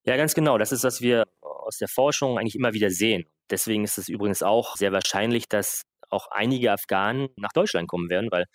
Ja, 0.05 0.17
ganz 0.17 0.35
genau. 0.35 0.59
Das 0.59 0.73
ist, 0.73 0.85
was 0.85 1.01
wir 1.01 1.25
aus 1.41 1.79
der 1.79 1.89
Forschung 1.89 2.39
eigentlich 2.39 2.57
immer 2.57 2.73
wieder 2.73 2.91
sehen. 2.91 3.25
Deswegen 3.51 3.85
ist 3.85 3.99
es 3.99 4.09
übrigens 4.09 4.43
auch 4.43 4.77
sehr 4.77 4.93
wahrscheinlich, 4.93 5.49
dass 5.49 5.83
auch 6.15 6.29
einige 6.31 6.73
Afghanen 6.73 7.29
nach 7.37 7.53
Deutschland 7.53 7.89
kommen 7.89 8.09
werden, 8.09 8.31
weil 8.31 8.47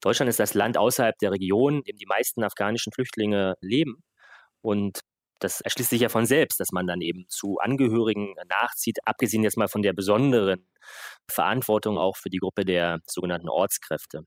Deutschland 0.00 0.28
ist 0.28 0.40
das 0.40 0.54
Land 0.54 0.76
außerhalb 0.76 1.16
der 1.18 1.32
Region, 1.32 1.76
in 1.76 1.82
dem 1.84 1.96
die 1.96 2.06
meisten 2.06 2.44
afghanischen 2.44 2.92
Flüchtlinge 2.92 3.54
leben. 3.60 4.02
Und 4.62 5.00
das 5.40 5.60
erschließt 5.60 5.90
sich 5.90 6.00
ja 6.00 6.08
von 6.08 6.26
selbst, 6.26 6.60
dass 6.60 6.72
man 6.72 6.86
dann 6.86 7.00
eben 7.00 7.26
zu 7.28 7.58
Angehörigen 7.58 8.34
nachzieht, 8.48 8.98
abgesehen 9.04 9.42
jetzt 9.42 9.56
mal 9.56 9.68
von 9.68 9.82
der 9.82 9.92
besonderen 9.92 10.68
Verantwortung 11.30 11.98
auch 11.98 12.16
für 12.16 12.30
die 12.30 12.38
Gruppe 12.38 12.64
der 12.64 13.00
sogenannten 13.06 13.48
Ortskräfte. 13.48 14.24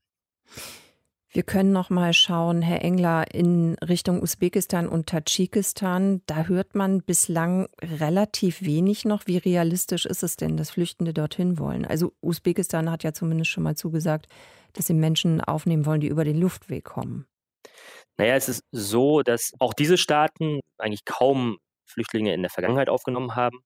Wir 1.30 1.42
können 1.42 1.72
noch 1.72 1.90
mal 1.90 2.14
schauen, 2.14 2.62
Herr 2.62 2.82
Engler, 2.82 3.34
in 3.34 3.74
Richtung 3.86 4.22
Usbekistan 4.22 4.88
und 4.88 5.08
Tadschikistan. 5.08 6.22
Da 6.24 6.44
hört 6.44 6.74
man 6.74 7.02
bislang 7.02 7.68
relativ 7.82 8.62
wenig 8.62 9.04
noch. 9.04 9.26
Wie 9.26 9.36
realistisch 9.36 10.06
ist 10.06 10.22
es 10.22 10.36
denn, 10.36 10.56
dass 10.56 10.70
Flüchtende 10.70 11.12
dorthin 11.12 11.58
wollen? 11.58 11.84
Also 11.84 12.14
Usbekistan 12.22 12.90
hat 12.90 13.04
ja 13.04 13.12
zumindest 13.12 13.50
schon 13.50 13.62
mal 13.62 13.76
zugesagt, 13.76 14.26
dass 14.72 14.86
sie 14.86 14.94
Menschen 14.94 15.42
aufnehmen 15.42 15.84
wollen, 15.84 16.00
die 16.00 16.08
über 16.08 16.24
den 16.24 16.40
Luftweg 16.40 16.84
kommen. 16.84 17.26
Naja, 18.16 18.34
es 18.34 18.48
ist 18.48 18.64
so, 18.72 19.22
dass 19.22 19.52
auch 19.58 19.74
diese 19.74 19.98
Staaten 19.98 20.60
eigentlich 20.78 21.04
kaum 21.04 21.58
Flüchtlinge 21.84 22.32
in 22.32 22.40
der 22.40 22.50
Vergangenheit 22.50 22.88
aufgenommen 22.88 23.36
haben. 23.36 23.60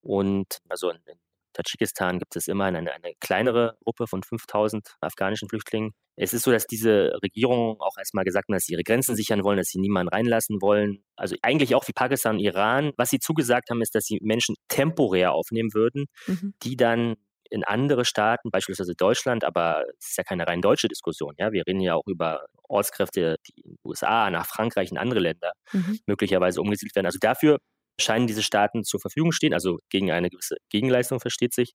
Und 0.00 0.58
also 0.70 0.88
in, 0.88 0.96
in 1.06 1.18
Tadschikistan 1.54 2.18
gibt 2.18 2.36
es 2.36 2.48
immerhin 2.48 2.76
eine, 2.76 2.92
eine 2.92 3.14
kleinere 3.20 3.76
Gruppe 3.82 4.06
von 4.06 4.22
5000 4.22 4.96
afghanischen 5.00 5.48
Flüchtlingen. 5.48 5.92
Es 6.16 6.32
ist 6.32 6.42
so, 6.42 6.52
dass 6.52 6.66
diese 6.66 7.18
Regierung 7.22 7.80
auch 7.80 7.96
erstmal 7.98 8.24
gesagt 8.24 8.48
hat, 8.48 8.54
dass 8.54 8.64
sie 8.64 8.74
ihre 8.74 8.84
Grenzen 8.84 9.16
sichern 9.16 9.42
wollen, 9.42 9.56
dass 9.56 9.68
sie 9.68 9.80
niemanden 9.80 10.12
reinlassen 10.12 10.60
wollen. 10.60 11.02
Also 11.16 11.36
eigentlich 11.42 11.74
auch 11.74 11.88
wie 11.88 11.92
Pakistan 11.92 12.36
und 12.36 12.42
Iran. 12.42 12.92
Was 12.96 13.10
sie 13.10 13.18
zugesagt 13.18 13.70
haben, 13.70 13.82
ist, 13.82 13.94
dass 13.94 14.04
sie 14.04 14.18
Menschen 14.22 14.54
temporär 14.68 15.32
aufnehmen 15.32 15.72
würden, 15.74 16.06
mhm. 16.26 16.54
die 16.62 16.76
dann 16.76 17.16
in 17.50 17.64
andere 17.64 18.04
Staaten, 18.04 18.50
beispielsweise 18.50 18.94
Deutschland, 18.94 19.44
aber 19.44 19.84
es 19.98 20.10
ist 20.10 20.18
ja 20.18 20.24
keine 20.24 20.46
rein 20.46 20.60
deutsche 20.60 20.88
Diskussion. 20.88 21.34
Ja? 21.38 21.52
Wir 21.52 21.64
reden 21.66 21.80
ja 21.80 21.94
auch 21.94 22.06
über 22.06 22.46
Ortskräfte, 22.68 23.36
die 23.46 23.60
in 23.62 23.70
den 23.70 23.78
USA, 23.84 24.30
nach 24.30 24.46
Frankreich, 24.46 24.90
in 24.90 24.98
andere 24.98 25.20
Länder 25.20 25.52
mhm. 25.72 26.00
möglicherweise 26.06 26.60
umgesiedelt 26.60 26.96
werden. 26.96 27.06
Also 27.06 27.18
dafür 27.20 27.58
scheinen 28.00 28.26
diese 28.26 28.42
Staaten 28.42 28.84
zur 28.84 29.00
Verfügung 29.00 29.32
stehen, 29.32 29.54
also 29.54 29.78
gegen 29.90 30.10
eine 30.10 30.30
gewisse 30.30 30.56
Gegenleistung 30.70 31.20
versteht 31.20 31.54
sich, 31.54 31.72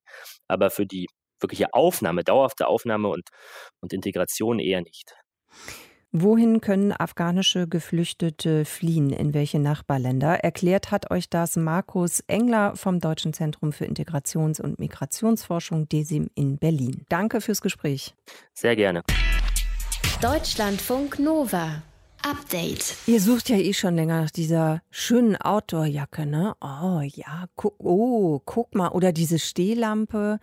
aber 0.47 0.69
für 0.69 0.85
die 0.85 1.07
wirkliche 1.41 1.73
Aufnahme, 1.73 2.23
dauerhafte 2.23 2.67
Aufnahme 2.67 3.09
und, 3.09 3.29
und 3.81 3.93
Integration 3.93 4.59
eher 4.59 4.81
nicht. 4.81 5.13
Wohin 6.11 6.59
können 6.59 6.91
afghanische 6.91 7.67
Geflüchtete 7.67 8.65
fliehen? 8.65 9.11
In 9.11 9.35
welche 9.35 9.59
Nachbarländer? 9.59 10.43
Erklärt 10.43 10.89
hat 10.89 11.11
euch 11.11 11.29
das 11.29 11.55
Markus 11.55 12.21
Engler 12.21 12.75
vom 12.75 12.99
Deutschen 12.99 13.31
Zentrum 13.31 13.71
für 13.71 13.85
Integrations- 13.85 14.59
und 14.59 14.79
Migrationsforschung 14.79 15.88
DESIM 15.88 16.31
in 16.33 16.57
Berlin. 16.57 17.05
Danke 17.09 17.41
fürs 17.41 17.61
Gespräch. 17.61 18.15
Sehr 18.55 18.75
gerne. 18.75 19.03
Deutschlandfunk 20.19 21.19
Nova. 21.19 21.83
Update. 22.21 22.95
Ihr 23.07 23.21
sucht 23.21 23.49
ja 23.49 23.57
eh 23.57 23.73
schon 23.73 23.95
länger 23.95 24.21
nach 24.21 24.31
dieser 24.31 24.81
schönen 24.91 25.35
Outdoor-Jacke, 25.35 26.25
ne? 26.25 26.55
Oh 26.61 27.01
ja, 27.01 27.45
guck, 27.55 27.75
oh, 27.79 28.41
guck 28.43 28.75
mal. 28.75 28.89
Oder 28.89 29.11
diese 29.13 29.39
Stehlampe. 29.39 30.39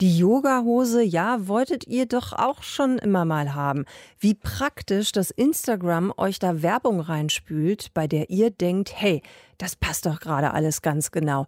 Die 0.00 0.16
Yoga-Hose, 0.16 1.02
ja, 1.02 1.46
wolltet 1.46 1.86
ihr 1.86 2.06
doch 2.06 2.32
auch 2.32 2.62
schon 2.62 2.98
immer 2.98 3.26
mal 3.26 3.54
haben. 3.54 3.84
Wie 4.18 4.34
praktisch, 4.34 5.12
dass 5.12 5.30
Instagram 5.30 6.12
euch 6.16 6.38
da 6.38 6.62
Werbung 6.62 7.00
reinspült, 7.00 7.92
bei 7.92 8.06
der 8.06 8.30
ihr 8.30 8.50
denkt, 8.50 8.92
hey, 8.94 9.20
das 9.58 9.76
passt 9.76 10.06
doch 10.06 10.18
gerade 10.20 10.54
alles 10.54 10.80
ganz 10.80 11.10
genau. 11.10 11.46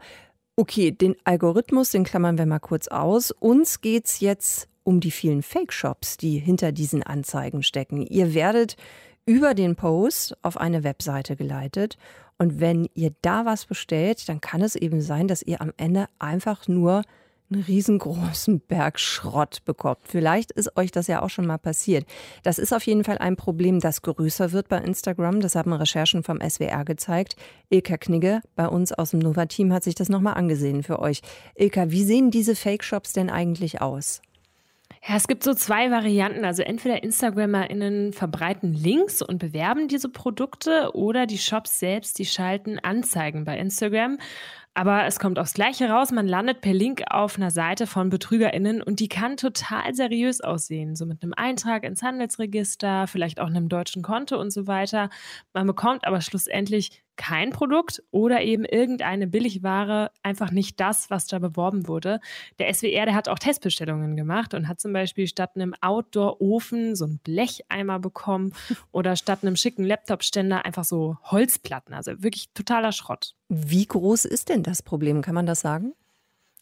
Okay, 0.55 0.93
den 0.93 1.17
Algorithmus, 1.25 1.93
den 1.93 2.05
klammern 2.05 2.37
wir 2.37 2.45
mal 2.45 2.59
kurz 2.59 2.89
aus. 2.89 3.31
Uns 3.31 3.81
geht's 3.81 4.21
jetzt 4.21 4.69
um 4.85 5.01
die 5.01 5.11
vielen 5.11 5.43
Fake-Shops, 5.43 6.19
die 6.19 6.39
hinter 6.39 6.73
diesen 6.73 7.03
Anzeigen 7.03 7.63
stecken. 7.63 8.03
Ihr 8.03 8.35
werdet 8.35 8.77
über 9.27 9.55
den 9.55 9.77
Post 9.77 10.37
auf 10.43 10.57
eine 10.57 10.85
Webseite 10.85 11.37
geleitet. 11.37 11.97
Und 12.39 12.61
wenn 12.61 12.89
ihr 12.95 13.13
da 13.23 13.45
was 13.45 13.67
bestellt, 13.67 14.29
dann 14.29 14.41
kann 14.41 14.63
es 14.63 14.75
eben 14.75 15.01
sein, 15.01 15.29
dass 15.29 15.43
ihr 15.43 15.61
am 15.61 15.73
Ende 15.77 16.07
einfach 16.19 16.67
nur 16.67 17.03
einen 17.53 17.63
riesengroßen 17.63 18.61
Berg 18.69 18.99
Schrott 18.99 19.65
bekommt. 19.65 20.01
Vielleicht 20.03 20.51
ist 20.51 20.77
euch 20.77 20.91
das 20.91 21.07
ja 21.07 21.23
auch 21.23 21.31
schon 21.31 21.47
mal 21.47 21.59
passiert. 21.59 22.07
Das 22.43 22.59
ist 22.59 22.73
auf 22.73 22.85
jeden 22.85 23.05
Fall 23.05 23.19
ein 23.19 23.37
Problem, 23.37 23.81
das 23.81 24.03
größer 24.03 24.53
wird 24.53 24.69
bei 24.69 24.79
Instagram. 24.79 25.41
Das 25.41 25.55
haben 25.55 25.73
Recherchen 25.73 26.23
vom 26.23 26.41
SWR 26.41 26.85
gezeigt. 26.85 27.37
Ilka 27.69 27.99
Knigge 27.99 28.41
bei 28.57 28.67
uns 28.67 28.93
aus 28.93 29.11
dem 29.11 29.21
Nova-Team 29.21 29.73
hat 29.73 29.85
sich 29.85 29.95
das 29.95 30.09
nochmal 30.09 30.35
angesehen 30.35 30.83
für 30.83 30.99
euch. 30.99 31.21
Ilka, 31.55 31.91
wie 31.91 32.05
sehen 32.05 32.31
diese 32.31 32.57
Fake-Shops 32.57 33.13
denn 33.13 33.31
eigentlich 33.31 33.81
aus? 33.81 34.23
Ja, 35.05 35.17
es 35.17 35.27
gibt 35.27 35.43
so 35.43 35.53
zwei 35.53 35.91
Varianten. 35.91 36.45
Also 36.45 36.63
entweder 36.63 37.03
InstagrammerInnen 37.03 38.13
verbreiten 38.13 38.73
Links 38.73 39.21
und 39.21 39.39
bewerben 39.39 39.89
diese 39.89 40.09
Produkte 40.09 40.91
oder 40.95 41.27
die 41.27 41.39
Shops 41.39 41.81
selbst, 41.81 42.21
die 42.21 42.25
schalten 42.25 42.79
Anzeigen 42.79 43.45
bei 43.45 43.59
Instagram. 43.59 44.19
Aber 44.75 45.05
es 45.05 45.19
kommt 45.19 45.41
aufs 45.41 45.55
Gleiche 45.55 45.91
raus. 45.91 46.13
Man 46.13 46.29
landet 46.29 46.61
per 46.61 46.73
Link 46.73 47.03
auf 47.11 47.37
einer 47.37 47.51
Seite 47.51 47.89
von 47.89 48.11
BetrügerInnen 48.11 48.81
und 48.81 49.01
die 49.01 49.09
kann 49.09 49.37
total 49.37 49.93
seriös 49.93 50.41
aussehen. 50.41 50.95
So 50.95 51.05
mit 51.05 51.23
einem 51.23 51.35
Eintrag 51.37 51.83
ins 51.83 52.03
Handelsregister, 52.03 53.09
vielleicht 53.09 53.41
auch 53.41 53.49
einem 53.49 53.69
deutschen 53.69 54.03
Konto 54.03 54.41
und 54.41 54.53
so 54.53 54.69
weiter. 54.69 55.11
Man 55.53 55.67
bekommt 55.67 56.07
aber 56.07 56.21
schlussendlich 56.21 57.03
kein 57.17 57.51
Produkt 57.51 58.03
oder 58.11 58.43
eben 58.43 58.65
irgendeine 58.65 59.27
Billigware, 59.27 60.11
einfach 60.23 60.51
nicht 60.51 60.81
das, 60.81 61.11
was 61.11 61.27
da 61.27 61.39
beworben 61.39 61.87
wurde. 61.89 62.21
Der 62.59 62.73
SWR, 62.73 63.07
der 63.07 63.15
hat 63.15 63.29
auch 63.29 63.39
Testbestellungen 63.39 64.17
gemacht 64.17 64.55
und 64.55 64.69
hat 64.69 64.81
zum 64.81 64.93
Beispiel 64.93 65.27
statt 65.27 65.51
einem 65.55 65.75
Outdoor-Ofen 65.81 66.97
so 66.97 67.05
einen 67.05 67.19
Blecheimer 67.19 67.99
bekommen 67.99 68.53
oder 68.93 69.17
statt 69.17 69.41
einem 69.43 69.57
schicken 69.57 69.85
Laptop-Ständer 69.85 70.65
einfach 70.65 70.85
so 70.85 71.17
Holzplatten. 71.25 71.95
Also 71.95 72.23
wirklich 72.23 72.51
totaler 72.55 72.93
Schrott. 72.93 73.35
Wie 73.49 73.87
groß 73.87 74.25
ist 74.25 74.49
denn 74.49 74.63
das 74.63 74.83
Problem? 74.83 75.23
Kann 75.23 75.35
man 75.35 75.47
das 75.47 75.61
sagen? 75.61 75.93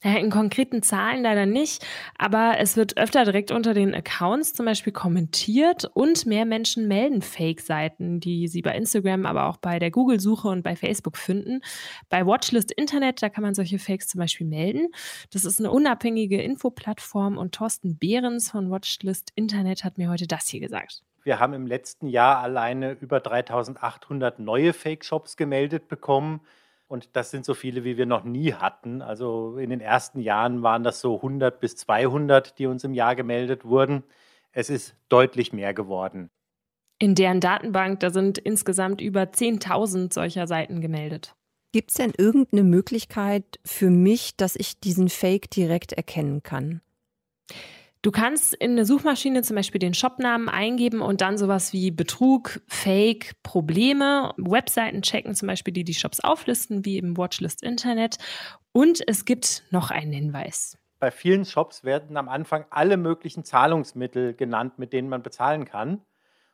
In 0.02 0.30
konkreten 0.30 0.82
Zahlen 0.82 1.22
leider 1.22 1.44
nicht, 1.44 1.86
aber 2.16 2.54
es 2.58 2.78
wird 2.78 2.96
öfter 2.96 3.26
direkt 3.26 3.50
unter 3.50 3.74
den 3.74 3.94
Accounts 3.94 4.54
zum 4.54 4.64
Beispiel 4.64 4.94
kommentiert 4.94 5.84
und 5.92 6.24
mehr 6.24 6.46
Menschen 6.46 6.88
melden 6.88 7.20
Fake-Seiten, 7.20 8.18
die 8.18 8.48
sie 8.48 8.62
bei 8.62 8.74
Instagram, 8.74 9.26
aber 9.26 9.46
auch 9.46 9.58
bei 9.58 9.78
der 9.78 9.90
Google-Suche 9.90 10.48
und 10.48 10.62
bei 10.62 10.74
Facebook 10.74 11.18
finden. 11.18 11.60
Bei 12.08 12.24
Watchlist 12.24 12.72
Internet, 12.72 13.22
da 13.22 13.28
kann 13.28 13.42
man 13.42 13.54
solche 13.54 13.78
Fakes 13.78 14.08
zum 14.08 14.20
Beispiel 14.20 14.46
melden. 14.46 14.88
Das 15.34 15.44
ist 15.44 15.58
eine 15.58 15.70
unabhängige 15.70 16.40
Infoplattform 16.40 17.36
und 17.36 17.54
Thorsten 17.54 17.98
Behrens 17.98 18.50
von 18.50 18.70
Watchlist 18.70 19.32
Internet 19.34 19.84
hat 19.84 19.98
mir 19.98 20.08
heute 20.08 20.26
das 20.26 20.48
hier 20.48 20.60
gesagt. 20.60 21.02
Wir 21.24 21.38
haben 21.38 21.52
im 21.52 21.66
letzten 21.66 22.08
Jahr 22.08 22.38
alleine 22.38 22.92
über 22.92 23.20
3800 23.20 24.38
neue 24.38 24.72
Fake-Shops 24.72 25.36
gemeldet 25.36 25.88
bekommen. 25.88 26.40
Und 26.90 27.14
das 27.14 27.30
sind 27.30 27.44
so 27.44 27.54
viele, 27.54 27.84
wie 27.84 27.96
wir 27.96 28.06
noch 28.06 28.24
nie 28.24 28.52
hatten. 28.52 29.00
Also 29.00 29.58
in 29.58 29.70
den 29.70 29.80
ersten 29.80 30.18
Jahren 30.18 30.64
waren 30.64 30.82
das 30.82 31.00
so 31.00 31.14
100 31.14 31.60
bis 31.60 31.76
200, 31.76 32.58
die 32.58 32.66
uns 32.66 32.82
im 32.82 32.94
Jahr 32.94 33.14
gemeldet 33.14 33.64
wurden. 33.64 34.02
Es 34.50 34.70
ist 34.70 34.96
deutlich 35.08 35.52
mehr 35.52 35.72
geworden. 35.72 36.30
In 36.98 37.14
deren 37.14 37.38
Datenbank, 37.38 38.00
da 38.00 38.10
sind 38.10 38.38
insgesamt 38.38 39.00
über 39.00 39.22
10.000 39.22 40.12
solcher 40.12 40.48
Seiten 40.48 40.80
gemeldet. 40.80 41.36
Gibt 41.70 41.90
es 41.90 41.96
denn 41.96 42.12
irgendeine 42.18 42.64
Möglichkeit 42.64 43.60
für 43.64 43.88
mich, 43.88 44.36
dass 44.36 44.56
ich 44.56 44.80
diesen 44.80 45.08
Fake 45.08 45.48
direkt 45.48 45.92
erkennen 45.92 46.42
kann? 46.42 46.80
Du 48.02 48.10
kannst 48.10 48.54
in 48.54 48.72
eine 48.72 48.86
Suchmaschine 48.86 49.42
zum 49.42 49.56
Beispiel 49.56 49.78
den 49.78 49.92
Shopnamen 49.92 50.48
eingeben 50.48 51.02
und 51.02 51.20
dann 51.20 51.36
sowas 51.36 51.74
wie 51.74 51.90
Betrug, 51.90 52.60
Fake, 52.66 53.32
Probleme, 53.42 54.32
Webseiten 54.38 55.02
checken, 55.02 55.34
zum 55.34 55.48
Beispiel 55.48 55.74
die 55.74 55.84
die 55.84 55.92
Shops 55.92 56.20
auflisten, 56.20 56.86
wie 56.86 56.96
im 56.96 57.18
Watchlist 57.18 57.62
Internet. 57.62 58.16
Und 58.72 59.02
es 59.06 59.26
gibt 59.26 59.64
noch 59.70 59.90
einen 59.90 60.12
Hinweis. 60.12 60.78
Bei 60.98 61.10
vielen 61.10 61.44
Shops 61.44 61.84
werden 61.84 62.16
am 62.16 62.30
Anfang 62.30 62.64
alle 62.70 62.96
möglichen 62.96 63.44
Zahlungsmittel 63.44 64.32
genannt, 64.34 64.78
mit 64.78 64.94
denen 64.94 65.10
man 65.10 65.22
bezahlen 65.22 65.66
kann. 65.66 66.00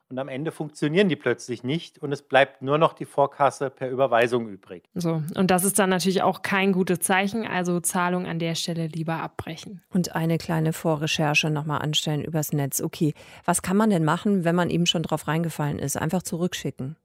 Und 0.08 0.20
am 0.20 0.28
Ende 0.28 0.52
funktionieren 0.52 1.08
die 1.08 1.16
plötzlich 1.16 1.64
nicht 1.64 1.98
und 1.98 2.12
es 2.12 2.22
bleibt 2.22 2.62
nur 2.62 2.78
noch 2.78 2.92
die 2.92 3.06
Vorkasse 3.06 3.70
per 3.70 3.90
Überweisung 3.90 4.48
übrig. 4.48 4.84
So, 4.94 5.22
und 5.34 5.50
das 5.50 5.64
ist 5.64 5.80
dann 5.80 5.90
natürlich 5.90 6.22
auch 6.22 6.42
kein 6.42 6.70
gutes 6.72 7.00
Zeichen, 7.00 7.44
also 7.44 7.80
Zahlung 7.80 8.24
an 8.24 8.38
der 8.38 8.54
Stelle 8.54 8.86
lieber 8.86 9.14
abbrechen. 9.14 9.82
Und 9.90 10.14
eine 10.14 10.38
kleine 10.38 10.72
Vorrecherche 10.72 11.50
nochmal 11.50 11.82
anstellen 11.82 12.22
übers 12.22 12.52
Netz. 12.52 12.80
Okay, 12.80 13.14
was 13.44 13.62
kann 13.62 13.76
man 13.76 13.90
denn 13.90 14.04
machen, 14.04 14.44
wenn 14.44 14.54
man 14.54 14.70
eben 14.70 14.86
schon 14.86 15.02
drauf 15.02 15.26
reingefallen 15.26 15.80
ist? 15.80 15.96
Einfach 15.96 16.22
zurückschicken. 16.22 16.96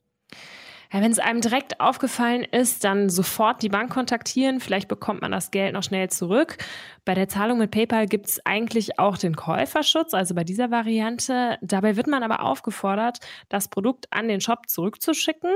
Ja, 0.93 1.01
wenn 1.01 1.11
es 1.11 1.19
einem 1.19 1.39
direkt 1.39 1.79
aufgefallen 1.79 2.43
ist, 2.43 2.83
dann 2.83 3.09
sofort 3.09 3.61
die 3.61 3.69
Bank 3.69 3.93
kontaktieren. 3.93 4.59
Vielleicht 4.59 4.89
bekommt 4.89 5.21
man 5.21 5.31
das 5.31 5.49
Geld 5.49 5.73
noch 5.73 5.83
schnell 5.83 6.09
zurück. 6.09 6.57
Bei 7.05 7.13
der 7.13 7.29
Zahlung 7.29 7.59
mit 7.59 7.71
PayPal 7.71 8.07
gibt 8.07 8.27
es 8.27 8.45
eigentlich 8.45 8.99
auch 8.99 9.17
den 9.17 9.37
Käuferschutz, 9.37 10.13
also 10.13 10.35
bei 10.35 10.43
dieser 10.43 10.69
Variante. 10.69 11.57
Dabei 11.61 11.95
wird 11.95 12.07
man 12.07 12.23
aber 12.23 12.43
aufgefordert, 12.43 13.19
das 13.47 13.69
Produkt 13.69 14.07
an 14.11 14.27
den 14.27 14.41
Shop 14.41 14.67
zurückzuschicken. 14.67 15.55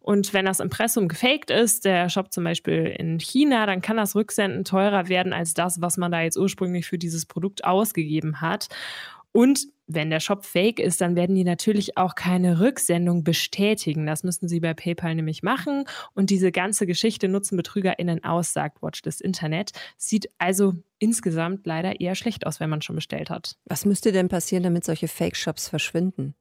Und 0.00 0.34
wenn 0.34 0.44
das 0.44 0.60
Impressum 0.60 1.08
gefaked 1.08 1.50
ist, 1.50 1.86
der 1.86 2.10
Shop 2.10 2.30
zum 2.30 2.44
Beispiel 2.44 2.94
in 2.98 3.18
China, 3.18 3.64
dann 3.64 3.80
kann 3.80 3.96
das 3.96 4.14
Rücksenden 4.14 4.64
teurer 4.64 5.08
werden 5.08 5.32
als 5.32 5.54
das, 5.54 5.80
was 5.80 5.96
man 5.96 6.12
da 6.12 6.20
jetzt 6.20 6.36
ursprünglich 6.36 6.86
für 6.86 6.98
dieses 6.98 7.24
Produkt 7.24 7.64
ausgegeben 7.64 8.42
hat. 8.42 8.68
Und 9.36 9.66
wenn 9.88 10.10
der 10.10 10.20
Shop 10.20 10.44
fake 10.44 10.78
ist, 10.78 11.00
dann 11.00 11.16
werden 11.16 11.34
die 11.34 11.44
natürlich 11.44 11.98
auch 11.98 12.14
keine 12.14 12.60
Rücksendung 12.60 13.24
bestätigen. 13.24 14.06
Das 14.06 14.22
müssen 14.22 14.48
sie 14.48 14.60
bei 14.60 14.74
PayPal 14.74 15.14
nämlich 15.16 15.42
machen. 15.42 15.84
Und 16.14 16.30
diese 16.30 16.52
ganze 16.52 16.86
Geschichte 16.86 17.28
nutzen 17.28 17.56
BetrügerInnen 17.56 18.22
aus, 18.22 18.52
sagt 18.52 18.80
Watch 18.80 19.02
das 19.02 19.20
Internet. 19.20 19.72
Sieht 19.98 20.30
also 20.38 20.74
insgesamt 21.00 21.66
leider 21.66 22.00
eher 22.00 22.14
schlecht 22.14 22.46
aus, 22.46 22.60
wenn 22.60 22.70
man 22.70 22.80
schon 22.80 22.94
bestellt 22.94 23.28
hat. 23.28 23.56
Was 23.64 23.84
müsste 23.84 24.12
denn 24.12 24.28
passieren, 24.28 24.62
damit 24.62 24.84
solche 24.84 25.08
Fake-Shops 25.08 25.68
verschwinden? 25.68 26.36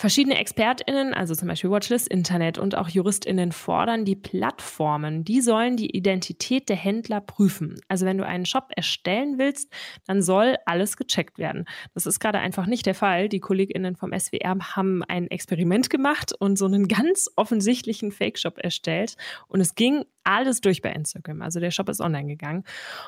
Verschiedene 0.00 0.38
ExpertInnen, 0.38 1.12
also 1.12 1.34
zum 1.34 1.46
Beispiel 1.46 1.70
Watchlist 1.70 2.08
Internet 2.08 2.56
und 2.56 2.74
auch 2.74 2.88
JuristInnen 2.88 3.52
fordern 3.52 4.06
die 4.06 4.16
Plattformen, 4.16 5.24
die 5.24 5.42
sollen 5.42 5.76
die 5.76 5.94
Identität 5.94 6.70
der 6.70 6.76
Händler 6.76 7.20
prüfen. 7.20 7.78
Also 7.86 8.06
wenn 8.06 8.16
du 8.16 8.24
einen 8.24 8.46
Shop 8.46 8.70
erstellen 8.74 9.38
willst, 9.38 9.70
dann 10.06 10.22
soll 10.22 10.56
alles 10.64 10.96
gecheckt 10.96 11.38
werden. 11.38 11.66
Das 11.92 12.06
ist 12.06 12.18
gerade 12.18 12.38
einfach 12.38 12.64
nicht 12.64 12.86
der 12.86 12.94
Fall. 12.94 13.28
Die 13.28 13.40
KollegInnen 13.40 13.94
vom 13.94 14.18
SWR 14.18 14.74
haben 14.74 15.04
ein 15.04 15.26
Experiment 15.26 15.90
gemacht 15.90 16.32
und 16.38 16.56
so 16.56 16.64
einen 16.64 16.88
ganz 16.88 17.28
offensichtlichen 17.36 18.10
Fake-Shop 18.10 18.56
erstellt. 18.56 19.18
Und 19.48 19.60
es 19.60 19.74
ging 19.74 20.06
alles 20.24 20.60
durch 20.60 20.82
bei 20.82 20.92
Instagram. 20.92 21.42
Also 21.42 21.60
der 21.60 21.70
Shop 21.70 21.88
ist 21.88 22.00
online 22.00 22.26
gegangen. 22.26 22.64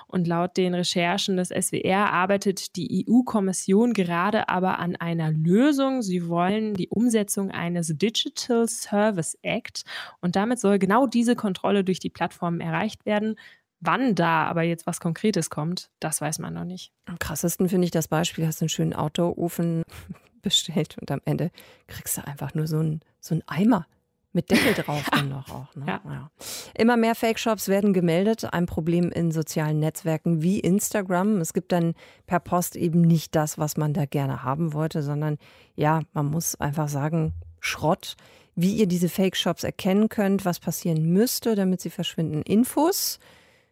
Und 0.06 0.26
laut 0.26 0.56
den 0.56 0.74
Recherchen 0.74 1.36
des 1.36 1.48
SWR 1.48 2.12
arbeitet 2.12 2.76
die 2.76 3.06
EU-Kommission 3.06 3.92
gerade 3.92 4.48
aber 4.48 4.78
an 4.78 4.96
einer 4.96 5.30
Lösung. 5.30 6.02
Sie 6.02 6.28
wollen 6.28 6.74
die 6.74 6.81
Umsetzung 6.88 7.50
eines 7.50 7.88
Digital 7.96 8.68
Service 8.68 9.36
Act. 9.42 9.84
Und 10.20 10.36
damit 10.36 10.60
soll 10.60 10.78
genau 10.78 11.06
diese 11.06 11.36
Kontrolle 11.36 11.84
durch 11.84 11.98
die 11.98 12.10
Plattformen 12.10 12.60
erreicht 12.60 13.06
werden. 13.06 13.36
Wann 13.80 14.14
da 14.14 14.44
aber 14.44 14.62
jetzt 14.62 14.86
was 14.86 15.00
Konkretes 15.00 15.50
kommt, 15.50 15.90
das 15.98 16.20
weiß 16.20 16.38
man 16.38 16.54
noch 16.54 16.64
nicht. 16.64 16.92
Am 17.06 17.18
krassesten 17.18 17.68
finde 17.68 17.86
ich 17.86 17.90
das 17.90 18.06
Beispiel, 18.06 18.46
hast 18.46 18.60
du 18.60 18.64
einen 18.64 18.68
schönen 18.68 18.94
Autoofen 18.94 19.82
bestellt 20.42 20.96
und 20.98 21.10
am 21.10 21.20
Ende 21.24 21.50
kriegst 21.88 22.16
du 22.16 22.26
einfach 22.26 22.54
nur 22.54 22.66
so 22.66 22.78
einen, 22.78 23.00
so 23.20 23.34
einen 23.34 23.42
Eimer 23.46 23.86
mit 24.32 24.50
Deckel 24.50 24.74
drauf 24.74 25.08
dann 25.10 25.28
noch 25.28 25.48
auch. 25.50 25.74
Ne? 25.74 25.84
Ja. 25.86 26.00
Ja. 26.04 26.30
Immer 26.76 26.96
mehr 26.96 27.14
Fake-Shops 27.14 27.68
werden 27.68 27.92
gemeldet. 27.92 28.44
Ein 28.52 28.66
Problem 28.66 29.10
in 29.10 29.30
sozialen 29.30 29.78
Netzwerken 29.78 30.42
wie 30.42 30.60
Instagram. 30.60 31.40
Es 31.40 31.52
gibt 31.52 31.72
dann 31.72 31.94
per 32.26 32.40
Post 32.40 32.76
eben 32.76 33.02
nicht 33.02 33.34
das, 33.34 33.58
was 33.58 33.76
man 33.76 33.92
da 33.92 34.06
gerne 34.06 34.42
haben 34.42 34.72
wollte, 34.72 35.02
sondern 35.02 35.38
ja, 35.74 36.02
man 36.12 36.26
muss 36.26 36.54
einfach 36.60 36.88
sagen, 36.88 37.34
Schrott. 37.60 38.16
Wie 38.54 38.74
ihr 38.74 38.86
diese 38.86 39.08
Fake-Shops 39.08 39.64
erkennen 39.64 40.10
könnt, 40.10 40.44
was 40.44 40.60
passieren 40.60 41.04
müsste, 41.10 41.54
damit 41.54 41.80
sie 41.80 41.88
verschwinden. 41.88 42.42
Infos 42.42 43.18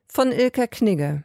von 0.09 0.33
Ilka 0.33 0.67
Knigge. 0.67 1.23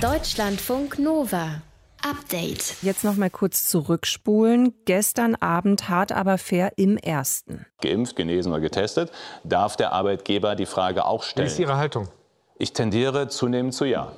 Deutschlandfunk 0.00 0.98
Nova. 0.98 1.62
Update. 2.04 2.76
Jetzt 2.82 3.04
noch 3.04 3.16
mal 3.16 3.30
kurz 3.30 3.68
zurückspulen. 3.68 4.74
Gestern 4.84 5.34
Abend 5.36 5.88
hart 5.88 6.12
aber 6.12 6.38
fair 6.38 6.72
im 6.76 6.96
ersten. 6.96 7.66
Geimpft, 7.80 8.16
genesen 8.16 8.52
oder 8.52 8.60
getestet, 8.60 9.12
darf 9.44 9.76
der 9.76 9.92
Arbeitgeber 9.92 10.56
die 10.56 10.66
Frage 10.66 11.04
auch 11.04 11.22
stellen. 11.22 11.46
Wie 11.46 11.52
ist 11.52 11.58
Ihre 11.58 11.76
Haltung? 11.76 12.08
Ich 12.56 12.72
tendiere 12.72 13.28
zunehmend 13.28 13.74
zu 13.74 13.84
Ja. 13.84 14.12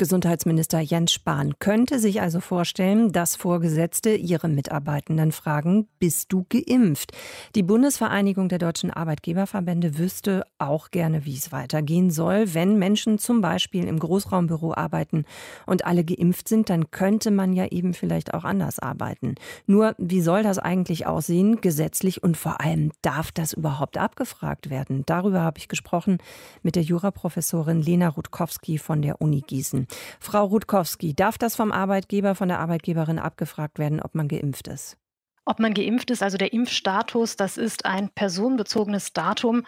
Gesundheitsminister 0.00 0.80
Jens 0.80 1.12
Spahn 1.12 1.58
könnte 1.58 1.98
sich 1.98 2.22
also 2.22 2.40
vorstellen, 2.40 3.12
dass 3.12 3.36
Vorgesetzte 3.36 4.14
ihre 4.14 4.48
Mitarbeitenden 4.48 5.30
fragen, 5.30 5.88
bist 5.98 6.32
du 6.32 6.46
geimpft? 6.48 7.12
Die 7.54 7.62
Bundesvereinigung 7.62 8.48
der 8.48 8.56
deutschen 8.56 8.90
Arbeitgeberverbände 8.90 9.98
wüsste 9.98 10.46
auch 10.56 10.90
gerne, 10.90 11.26
wie 11.26 11.36
es 11.36 11.52
weitergehen 11.52 12.10
soll. 12.10 12.54
Wenn 12.54 12.78
Menschen 12.78 13.18
zum 13.18 13.42
Beispiel 13.42 13.84
im 13.84 13.98
Großraumbüro 13.98 14.72
arbeiten 14.72 15.26
und 15.66 15.84
alle 15.84 16.02
geimpft 16.02 16.48
sind, 16.48 16.70
dann 16.70 16.90
könnte 16.90 17.30
man 17.30 17.52
ja 17.52 17.66
eben 17.66 17.92
vielleicht 17.92 18.32
auch 18.32 18.44
anders 18.44 18.78
arbeiten. 18.78 19.34
Nur, 19.66 19.94
wie 19.98 20.22
soll 20.22 20.42
das 20.42 20.58
eigentlich 20.58 21.06
aussehen, 21.06 21.60
gesetzlich 21.60 22.22
und 22.22 22.38
vor 22.38 22.62
allem, 22.62 22.90
darf 23.02 23.32
das 23.32 23.52
überhaupt 23.52 23.98
abgefragt 23.98 24.70
werden? 24.70 25.02
Darüber 25.04 25.42
habe 25.42 25.58
ich 25.58 25.68
gesprochen 25.68 26.16
mit 26.62 26.74
der 26.74 26.84
Juraprofessorin 26.84 27.82
Lena 27.82 28.08
Rutkowski 28.08 28.78
von 28.78 29.02
der 29.02 29.20
Uni 29.20 29.42
Gießen. 29.42 29.88
Frau 30.18 30.44
Rutkowski, 30.44 31.14
darf 31.14 31.38
das 31.38 31.56
vom 31.56 31.72
Arbeitgeber, 31.72 32.34
von 32.34 32.48
der 32.48 32.58
Arbeitgeberin 32.58 33.18
abgefragt 33.18 33.78
werden, 33.78 34.00
ob 34.00 34.14
man 34.14 34.28
geimpft 34.28 34.68
ist? 34.68 34.96
Ob 35.44 35.58
man 35.58 35.74
geimpft 35.74 36.10
ist, 36.10 36.22
also 36.22 36.36
der 36.36 36.52
Impfstatus, 36.52 37.36
das 37.36 37.56
ist 37.56 37.84
ein 37.84 38.10
personenbezogenes 38.10 39.12
Datum. 39.12 39.64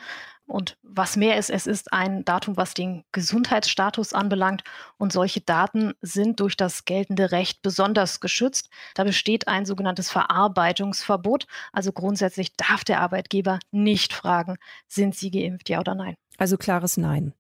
Und 0.47 0.77
was 0.83 1.17
mehr 1.17 1.39
ist, 1.39 1.51
es 1.51 1.67
ist 1.67 1.93
ein 1.93 2.25
Datum, 2.25 2.57
was 2.57 2.75
den 2.75 3.05
Gesundheitsstatus 3.13 4.13
anbelangt. 4.13 4.65
Und 4.99 5.13
solche 5.13 5.41
Daten 5.41 5.95
sind 6.03 6.41
durch 6.41 6.57
das 6.57 6.85
geltende 6.85 7.33
Recht 7.33 7.63
besonders 7.63 8.21
geschützt. 8.21 8.69
Da 8.95 9.05
besteht 9.05 9.49
ein 9.49 9.65
sogenanntes 9.65 10.11
Verarbeitungsverbot. 10.11 11.47
Also 11.73 11.93
grundsätzlich 11.93 12.55
darf 12.57 12.85
der 12.85 13.01
Arbeitgeber 13.01 13.59
nicht 13.71 14.13
fragen, 14.13 14.59
sind 14.89 15.15
Sie 15.15 15.31
geimpft, 15.31 15.69
ja 15.69 15.81
oder 15.81 15.95
nein. 15.95 16.17
Also 16.39 16.59
klares 16.59 16.97
Nein. 16.97 17.35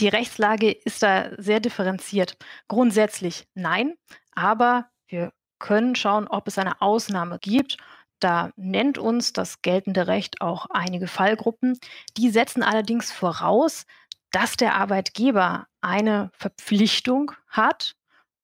Die 0.00 0.08
Rechtslage 0.08 0.70
ist 0.72 1.02
da 1.02 1.30
sehr 1.36 1.60
differenziert. 1.60 2.38
Grundsätzlich 2.68 3.46
nein, 3.54 3.94
aber 4.34 4.88
wir 5.08 5.32
können 5.58 5.94
schauen, 5.94 6.26
ob 6.26 6.48
es 6.48 6.56
eine 6.56 6.80
Ausnahme 6.80 7.38
gibt. 7.38 7.76
Da 8.18 8.50
nennt 8.56 8.96
uns 8.96 9.34
das 9.34 9.60
geltende 9.60 10.06
Recht 10.06 10.40
auch 10.40 10.66
einige 10.70 11.06
Fallgruppen. 11.06 11.78
Die 12.16 12.30
setzen 12.30 12.62
allerdings 12.62 13.12
voraus, 13.12 13.84
dass 14.30 14.56
der 14.56 14.76
Arbeitgeber 14.76 15.66
eine 15.82 16.30
Verpflichtung 16.32 17.32
hat 17.48 17.94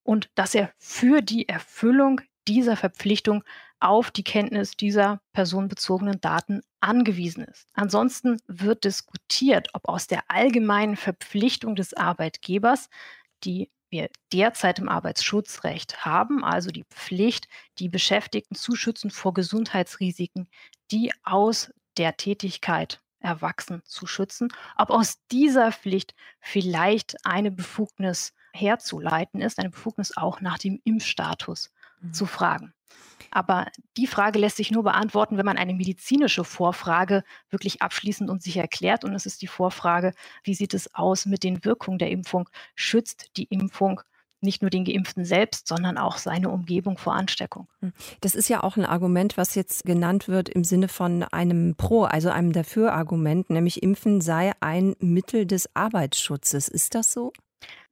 und 0.03 0.29
dass 0.35 0.53
er 0.53 0.71
für 0.77 1.21
die 1.21 1.49
Erfüllung 1.49 2.21
dieser 2.47 2.77
Verpflichtung 2.77 3.43
auf 3.79 4.11
die 4.11 4.23
Kenntnis 4.23 4.71
dieser 4.71 5.21
personenbezogenen 5.33 6.19
Daten 6.21 6.61
angewiesen 6.79 7.43
ist. 7.43 7.67
Ansonsten 7.73 8.41
wird 8.47 8.83
diskutiert, 8.83 9.69
ob 9.73 9.87
aus 9.87 10.07
der 10.07 10.29
allgemeinen 10.29 10.95
Verpflichtung 10.95 11.75
des 11.75 11.93
Arbeitgebers, 11.93 12.89
die 13.43 13.69
wir 13.89 14.09
derzeit 14.33 14.79
im 14.79 14.89
Arbeitsschutzrecht 14.89 16.05
haben, 16.05 16.43
also 16.43 16.71
die 16.71 16.85
Pflicht, 16.85 17.47
die 17.79 17.89
Beschäftigten 17.89 18.55
zu 18.55 18.75
schützen 18.75 19.11
vor 19.11 19.33
Gesundheitsrisiken, 19.33 20.49
die 20.91 21.11
aus 21.23 21.71
der 21.97 22.17
Tätigkeit 22.17 23.01
erwachsen 23.19 23.81
zu 23.85 24.05
schützen, 24.05 24.49
ob 24.77 24.89
aus 24.89 25.19
dieser 25.31 25.71
Pflicht 25.71 26.13
vielleicht 26.39 27.25
eine 27.25 27.51
Befugnis 27.51 28.33
herzuleiten 28.53 29.41
ist, 29.41 29.59
eine 29.59 29.69
Befugnis 29.69 30.15
auch 30.15 30.41
nach 30.41 30.57
dem 30.57 30.79
Impfstatus 30.83 31.71
mhm. 32.01 32.13
zu 32.13 32.25
fragen. 32.25 32.73
Aber 33.31 33.67
die 33.97 34.07
Frage 34.07 34.39
lässt 34.39 34.57
sich 34.57 34.71
nur 34.71 34.83
beantworten, 34.83 35.37
wenn 35.37 35.45
man 35.45 35.57
eine 35.57 35.73
medizinische 35.73 36.43
Vorfrage 36.43 37.23
wirklich 37.49 37.81
abschließend 37.81 38.29
und 38.29 38.41
sicher 38.41 38.61
erklärt. 38.61 39.03
Und 39.03 39.13
es 39.13 39.25
ist 39.25 39.41
die 39.41 39.47
Vorfrage, 39.47 40.13
wie 40.43 40.53
sieht 40.53 40.73
es 40.73 40.93
aus 40.93 41.25
mit 41.25 41.43
den 41.43 41.63
Wirkungen 41.63 41.99
der 41.99 42.11
Impfung? 42.11 42.49
Schützt 42.75 43.31
die 43.37 43.45
Impfung 43.45 44.01
nicht 44.41 44.61
nur 44.61 44.69
den 44.69 44.85
Geimpften 44.85 45.25
selbst, 45.25 45.67
sondern 45.67 45.97
auch 45.97 46.17
seine 46.17 46.49
Umgebung 46.49 46.97
vor 46.97 47.13
Ansteckung. 47.13 47.67
Hm. 47.81 47.93
Das 48.21 48.35
ist 48.35 48.49
ja 48.49 48.63
auch 48.63 48.77
ein 48.77 48.85
Argument, 48.85 49.37
was 49.37 49.55
jetzt 49.55 49.83
genannt 49.83 50.27
wird 50.27 50.49
im 50.49 50.63
Sinne 50.63 50.87
von 50.87 51.23
einem 51.23 51.75
Pro, 51.75 52.03
also 52.03 52.29
einem 52.29 52.53
Dafür-Argument, 52.53 53.49
nämlich 53.49 53.81
Impfen 53.81 54.21
sei 54.21 54.51
ein 54.59 54.95
Mittel 54.99 55.45
des 55.45 55.75
Arbeitsschutzes. 55.75 56.67
Ist 56.67 56.95
das 56.95 57.11
so? 57.11 57.33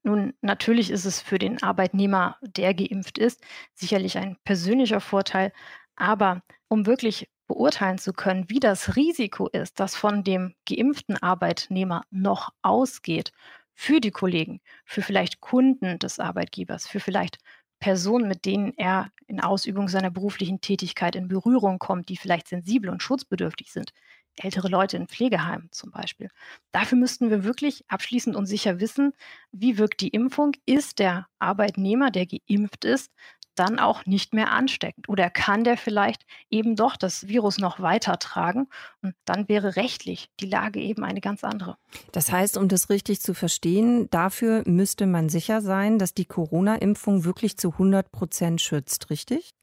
Nun, 0.05 0.33
natürlich 0.41 0.91
ist 0.91 1.05
es 1.05 1.19
für 1.19 1.39
den 1.39 1.63
Arbeitnehmer, 1.63 2.37
der 2.41 2.75
geimpft 2.75 3.17
ist, 3.17 3.41
sicherlich 3.73 4.19
ein 4.19 4.37
persönlicher 4.43 5.01
Vorteil. 5.01 5.51
Aber 5.95 6.43
um 6.67 6.85
wirklich 6.85 7.27
beurteilen 7.47 7.97
zu 7.97 8.13
können, 8.13 8.47
wie 8.47 8.59
das 8.59 8.95
Risiko 8.95 9.47
ist, 9.47 9.79
das 9.79 9.95
von 9.95 10.23
dem 10.23 10.53
geimpften 10.69 11.17
Arbeitnehmer 11.17 12.03
noch 12.11 12.53
ausgeht 12.61 13.31
für 13.73 13.99
die 13.99 14.11
Kollegen, 14.11 14.61
für 14.85 15.01
vielleicht 15.01 15.41
Kunden 15.41 15.97
des 15.97 16.19
Arbeitgebers, 16.19 16.87
für 16.87 16.99
vielleicht 16.99 17.39
Personen, 17.79 18.27
mit 18.27 18.45
denen 18.45 18.73
er 18.77 19.11
in 19.25 19.41
Ausübung 19.41 19.87
seiner 19.87 20.11
beruflichen 20.11 20.61
Tätigkeit 20.61 21.15
in 21.15 21.27
Berührung 21.27 21.79
kommt, 21.79 22.09
die 22.09 22.17
vielleicht 22.17 22.47
sensibel 22.47 22.91
und 22.91 23.01
schutzbedürftig 23.01 23.71
sind, 23.71 23.91
ältere 24.38 24.67
Leute 24.67 24.98
in 24.98 25.08
Pflegeheimen 25.08 25.69
zum 25.71 25.91
Beispiel. 25.91 26.30
Dafür 26.71 26.98
müssten 26.98 27.30
wir 27.30 27.43
wirklich 27.43 27.84
abschließend 27.88 28.36
und 28.36 28.45
sicher 28.45 28.80
wissen, 28.80 29.13
wie 29.52 29.78
wirkt 29.78 30.02
die 30.02 30.10
Impfung? 30.10 30.54
Ist 30.65 31.00
der 31.00 31.28
Arbeitnehmer, 31.39 32.12
der 32.12 32.26
geimpft 32.26 32.86
ist, 32.86 33.12
dann 33.56 33.80
auch 33.80 34.06
nicht 34.06 34.34
mehr 34.34 34.52
ansteckend? 34.52 35.10
Oder 35.10 35.30
kann 35.30 35.63
der 35.63 35.78
vielleicht 35.78 36.26
eben 36.50 36.76
doch 36.76 36.98
das 36.98 37.28
Virus 37.28 37.58
noch 37.58 37.80
weitertragen? 37.80 38.67
Und 39.02 39.15
dann 39.26 39.48
wäre 39.48 39.76
rechtlich 39.76 40.30
die 40.39 40.45
Lage 40.45 40.80
eben 40.80 41.04
eine 41.04 41.21
ganz 41.21 41.43
andere. 41.43 41.78
Das 42.12 42.32
heißt, 42.32 42.58
um 42.58 42.67
das 42.67 42.89
richtig 42.89 43.21
zu 43.21 43.34
verstehen, 43.34 44.10
dafür 44.10 44.63
müsste 44.65 45.08
man 45.08 45.30
sicher 45.30 45.62
sein, 45.62 45.98
dass 45.98 46.13
die 46.13 46.26
Corona-Impfung 46.26 47.24
wirklich 47.24 47.58
zu 47.58 47.71
100 47.71 48.12
Prozent 48.12 48.62
schützt, 48.62 49.10
richtig? 49.10 49.54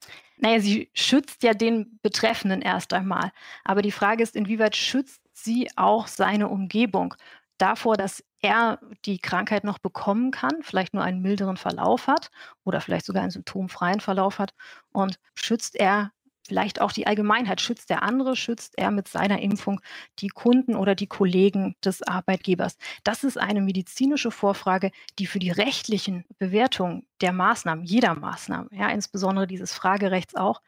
Naja, 0.42 0.60
sie 0.60 0.90
schützt 0.94 1.42
ja 1.44 1.54
den 1.54 1.98
Betreffenden 2.02 2.62
erst 2.62 2.92
einmal. 2.92 3.30
Aber 3.64 3.80
die 3.82 3.92
Frage 3.92 4.22
ist, 4.24 4.34
inwieweit 4.36 4.76
schützt 4.76 5.22
sie 5.32 5.70
auch 5.76 6.08
seine 6.08 6.48
Umgebung 6.48 7.14
davor, 7.58 7.96
dass 7.96 8.24
er 8.40 8.80
die 9.04 9.18
Krankheit 9.20 9.62
noch 9.64 9.78
bekommen 9.78 10.32
kann, 10.32 10.62
vielleicht 10.62 10.94
nur 10.94 11.04
einen 11.04 11.22
milderen 11.22 11.56
Verlauf 11.56 12.08
hat 12.08 12.30
oder 12.64 12.80
vielleicht 12.80 13.06
sogar 13.06 13.22
einen 13.22 13.30
symptomfreien 13.30 14.00
Verlauf 14.00 14.40
hat 14.40 14.52
und 14.92 15.16
schützt 15.36 15.76
er 15.76 16.10
vielleicht 16.46 16.80
auch 16.80 16.92
die 16.92 17.06
Allgemeinheit. 17.06 17.60
Schützt 17.60 17.90
der 17.90 18.02
andere, 18.02 18.36
schützt 18.36 18.78
er 18.78 18.90
mit 18.90 19.08
seiner 19.08 19.40
Impfung 19.40 19.80
die 20.18 20.28
Kunden 20.28 20.76
oder 20.76 20.94
die 20.94 21.06
Kollegen 21.06 21.76
des 21.84 22.02
Arbeitgebers? 22.02 22.76
Das 23.04 23.24
ist 23.24 23.38
eine 23.38 23.60
medizinische 23.60 24.30
Vorfrage, 24.30 24.90
die 25.18 25.26
für 25.26 25.38
die 25.38 25.50
rechtlichen 25.50 26.24
Bewertungen 26.38 27.06
der 27.20 27.32
Maßnahmen, 27.32 27.84
jeder 27.84 28.14
Maßnahme, 28.14 28.68
ja, 28.72 28.88
insbesondere 28.90 29.46
dieses 29.46 29.72
Fragerechts 29.72 30.34
auch, 30.34 30.60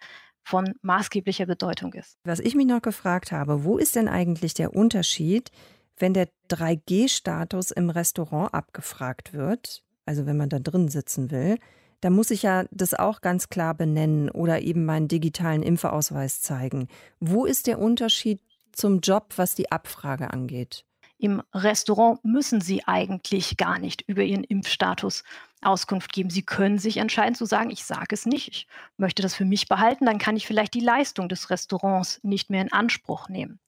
von 0.44 0.74
maßgeblicher 0.82 1.46
Bedeutung 1.46 1.94
ist. 1.94 2.18
Was 2.24 2.38
ich 2.38 2.54
mich 2.54 2.66
noch 2.66 2.82
gefragt 2.82 3.32
habe, 3.32 3.64
wo 3.64 3.78
ist 3.78 3.96
denn 3.96 4.08
eigentlich 4.08 4.52
der 4.54 4.74
Unterschied, 4.76 5.50
wenn 5.96 6.12
der 6.12 6.28
3G-Status 6.50 7.70
im 7.70 7.88
Restaurant 7.88 8.52
abgefragt 8.52 9.32
wird, 9.32 9.82
also 10.06 10.26
wenn 10.26 10.36
man 10.36 10.50
da 10.50 10.58
drin 10.58 10.88
sitzen 10.88 11.30
will, 11.30 11.58
da 12.04 12.10
muss 12.10 12.30
ich 12.30 12.42
ja 12.42 12.66
das 12.70 12.92
auch 12.92 13.22
ganz 13.22 13.48
klar 13.48 13.72
benennen 13.72 14.28
oder 14.28 14.60
eben 14.60 14.84
meinen 14.84 15.08
digitalen 15.08 15.62
Impfausweis 15.62 16.42
zeigen. 16.42 16.88
Wo 17.18 17.46
ist 17.46 17.66
der 17.66 17.78
Unterschied 17.78 18.42
zum 18.72 19.00
Job, 19.00 19.32
was 19.36 19.54
die 19.54 19.72
Abfrage 19.72 20.30
angeht? 20.30 20.84
Im 21.16 21.42
Restaurant 21.54 22.22
müssen 22.22 22.60
Sie 22.60 22.86
eigentlich 22.86 23.56
gar 23.56 23.78
nicht 23.78 24.02
über 24.06 24.22
Ihren 24.22 24.44
Impfstatus 24.44 25.24
Auskunft 25.62 26.12
geben. 26.12 26.28
Sie 26.28 26.42
können 26.42 26.76
sich 26.76 26.98
entscheiden 26.98 27.34
zu 27.34 27.46
sagen, 27.46 27.70
ich 27.70 27.86
sage 27.86 28.14
es 28.14 28.26
nicht, 28.26 28.48
ich 28.48 28.68
möchte 28.98 29.22
das 29.22 29.34
für 29.34 29.46
mich 29.46 29.66
behalten, 29.66 30.04
dann 30.04 30.18
kann 30.18 30.36
ich 30.36 30.46
vielleicht 30.46 30.74
die 30.74 30.80
Leistung 30.80 31.30
des 31.30 31.48
Restaurants 31.48 32.20
nicht 32.22 32.50
mehr 32.50 32.60
in 32.60 32.72
Anspruch 32.72 33.30
nehmen. 33.30 33.60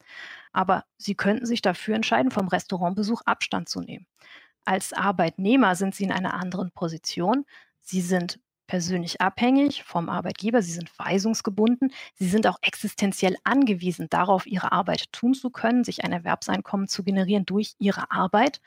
Aber 0.53 0.85
Sie 0.99 1.15
könnten 1.15 1.47
sich 1.47 1.63
dafür 1.63 1.95
entscheiden, 1.95 2.31
vom 2.31 2.49
Restaurantbesuch 2.49 3.23
Abstand 3.25 3.71
zu 3.71 3.81
nehmen. 3.81 4.07
Als 4.67 4.93
Arbeitnehmer 4.93 5.77
sind 5.77 5.95
Sie 5.95 6.05
in 6.05 6.13
einer 6.13 6.35
anderen 6.35 6.73
Position. 6.73 7.47
Sie 7.89 8.01
sind 8.01 8.41
persönlich 8.67 9.21
abhängig 9.21 9.85
vom 9.85 10.09
Arbeitgeber, 10.09 10.61
sie 10.61 10.73
sind 10.73 10.91
weisungsgebunden, 10.99 11.93
sie 12.15 12.27
sind 12.27 12.49
auch 12.49 12.59
existenziell 12.63 13.37
angewiesen 13.45 14.09
darauf, 14.11 14.45
ihre 14.45 14.73
Arbeit 14.73 15.13
tun 15.13 15.35
zu 15.35 15.51
können, 15.51 15.85
sich 15.85 16.05
ein 16.05 16.13
Erwerbseinkommen 16.13 16.89
zu 16.89 17.05
generieren 17.05 17.47
durch 17.47 17.77
ihre 17.79 18.11
Arbeit. 18.11 18.61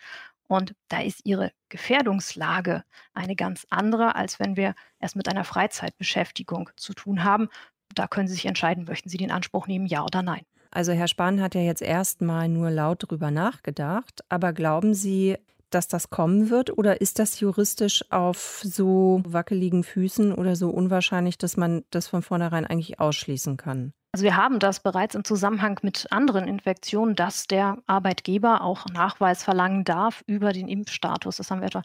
Und 0.47 0.73
da 0.87 1.01
ist 1.01 1.25
ihre 1.25 1.51
Gefährdungslage 1.67 2.85
eine 3.13 3.35
ganz 3.35 3.67
andere, 3.69 4.15
als 4.15 4.39
wenn 4.39 4.55
wir 4.55 4.73
es 4.99 5.15
mit 5.15 5.27
einer 5.27 5.43
Freizeitbeschäftigung 5.43 6.69
zu 6.77 6.93
tun 6.93 7.25
haben. 7.25 7.49
Da 7.93 8.07
können 8.07 8.29
Sie 8.29 8.35
sich 8.35 8.45
entscheiden, 8.45 8.85
möchten 8.85 9.09
Sie 9.09 9.17
den 9.17 9.31
Anspruch 9.31 9.67
nehmen, 9.67 9.85
ja 9.85 10.03
oder 10.03 10.21
nein. 10.21 10.45
Also 10.71 10.93
Herr 10.93 11.09
Spahn 11.09 11.41
hat 11.41 11.55
ja 11.55 11.61
jetzt 11.61 11.81
erstmal 11.81 12.47
nur 12.47 12.71
laut 12.71 13.03
darüber 13.03 13.31
nachgedacht, 13.31 14.21
aber 14.29 14.53
glauben 14.53 14.93
Sie, 14.93 15.35
dass 15.69 15.87
das 15.87 16.09
kommen 16.09 16.49
wird? 16.49 16.77
Oder 16.77 17.01
ist 17.01 17.19
das 17.19 17.39
juristisch 17.39 18.03
auf 18.11 18.61
so 18.63 19.21
wackeligen 19.25 19.83
Füßen 19.83 20.33
oder 20.33 20.55
so 20.55 20.69
unwahrscheinlich, 20.69 21.37
dass 21.37 21.57
man 21.57 21.83
das 21.89 22.07
von 22.07 22.21
vornherein 22.21 22.65
eigentlich 22.65 22.99
ausschließen 22.99 23.57
kann? 23.57 23.93
Also 24.11 24.23
wir 24.23 24.35
haben 24.35 24.57
das 24.57 24.79
bereits 24.79 25.13
im 25.13 25.23
Zusammenhang 25.23 25.79
mit 25.83 26.11
anderen 26.11 26.47
Infektionen, 26.47 27.15
dass 27.15 27.45
der 27.45 27.77
Arbeitgeber 27.85 28.61
auch 28.61 28.87
Nachweis 28.87 29.43
verlangen 29.43 29.83
darf 29.83 30.23
über 30.25 30.51
den 30.51 30.67
Impfstatus. 30.67 31.37
Das 31.37 31.51
haben 31.51 31.61
wir 31.61 31.67
etwa 31.67 31.83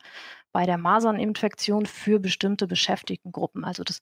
bei 0.51 0.65
der 0.65 0.79
Maserninfektion 0.79 1.85
für 1.85 2.21
bestimmte 2.21 2.67
Beschäftigtengruppen. 2.67 3.65
Also 3.65 3.85
das 3.85 4.01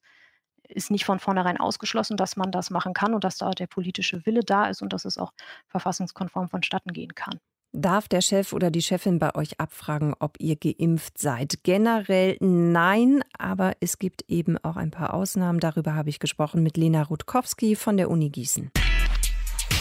ist 0.68 0.92
nicht 0.92 1.04
von 1.04 1.18
vornherein 1.18 1.58
ausgeschlossen, 1.58 2.16
dass 2.16 2.36
man 2.36 2.52
das 2.52 2.70
machen 2.70 2.94
kann 2.94 3.14
und 3.14 3.24
dass 3.24 3.38
da 3.38 3.50
der 3.50 3.66
politische 3.66 4.24
Wille 4.24 4.42
da 4.44 4.66
ist 4.66 4.82
und 4.82 4.92
dass 4.92 5.04
es 5.04 5.18
auch 5.18 5.32
verfassungskonform 5.66 6.48
vonstatten 6.48 6.92
gehen 6.92 7.14
kann. 7.16 7.40
Darf 7.74 8.06
der 8.06 8.20
Chef 8.20 8.52
oder 8.52 8.70
die 8.70 8.82
Chefin 8.82 9.18
bei 9.18 9.34
euch 9.34 9.58
abfragen, 9.58 10.12
ob 10.18 10.36
ihr 10.38 10.56
geimpft 10.56 11.16
seid? 11.16 11.64
Generell 11.64 12.36
nein, 12.40 13.24
aber 13.38 13.72
es 13.80 13.98
gibt 13.98 14.26
eben 14.28 14.58
auch 14.58 14.76
ein 14.76 14.90
paar 14.90 15.14
Ausnahmen. 15.14 15.58
Darüber 15.58 15.94
habe 15.94 16.10
ich 16.10 16.18
gesprochen 16.18 16.62
mit 16.62 16.76
Lena 16.76 17.02
Rutkowski 17.02 17.74
von 17.74 17.96
der 17.96 18.10
Uni 18.10 18.28
Gießen. 18.28 18.70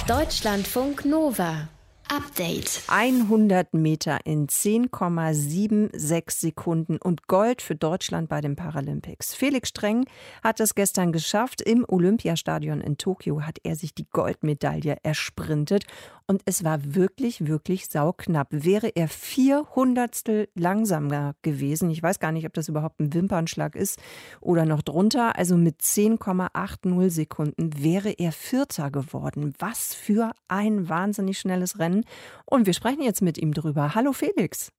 Deutschlandfunk 0.08 1.04
Nova. 1.04 1.68
Update. 2.08 2.82
100 2.88 3.74
Meter 3.74 4.20
in 4.26 4.48
10,76 4.48 6.32
Sekunden 6.32 6.98
und 6.98 7.28
Gold 7.28 7.62
für 7.62 7.76
Deutschland 7.76 8.28
bei 8.28 8.42
den 8.42 8.58
Paralympics. 8.58 9.34
Felix 9.34 9.70
Streng 9.70 10.04
hat 10.44 10.60
es 10.60 10.76
gestern 10.76 11.14
geschafft. 11.14 11.62
Im 11.62 11.86
Olympiastadion 11.88 12.82
in 12.82 12.98
Tokio 12.98 13.44
hat 13.44 13.60
er 13.64 13.78
sich 13.78 13.96
die 13.96 14.10
Goldmedaille 14.12 14.98
ersprintet 15.04 15.86
und 16.32 16.44
es 16.46 16.64
war 16.64 16.96
wirklich, 16.96 17.46
wirklich 17.46 17.88
sauknapp. 17.88 18.48
Wäre 18.52 18.88
er 18.96 19.10
vierhundertstel 19.10 20.48
langsamer 20.56 21.36
gewesen, 21.42 21.90
ich 21.90 22.02
weiß 22.02 22.20
gar 22.20 22.32
nicht, 22.32 22.46
ob 22.46 22.54
das 22.54 22.70
überhaupt 22.70 23.02
ein 23.02 23.14
Wimpernschlag 23.14 23.76
ist 23.76 24.00
oder 24.40 24.64
noch 24.64 24.82
drunter, 24.82 25.38
also 25.38 25.58
mit 25.58 25.82
10,80 25.82 27.10
Sekunden 27.10 27.84
wäre 27.84 28.12
er 28.12 28.32
Vierter 28.32 28.92
geworden. 28.92 29.54
Was 29.60 29.94
für 29.94 30.32
ein 30.48 30.88
wahnsinnig 30.88 31.38
schnelles 31.38 31.80
Rennen. 31.80 32.06
Und 32.46 32.66
wir 32.66 32.74
sprechen 32.74 33.02
jetzt 33.02 33.22
mit 33.22 33.38
ihm 33.38 33.54
drüber. 33.54 33.94
Hallo 33.94 34.14
Felix. 34.14 34.72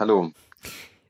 Hallo. 0.00 0.32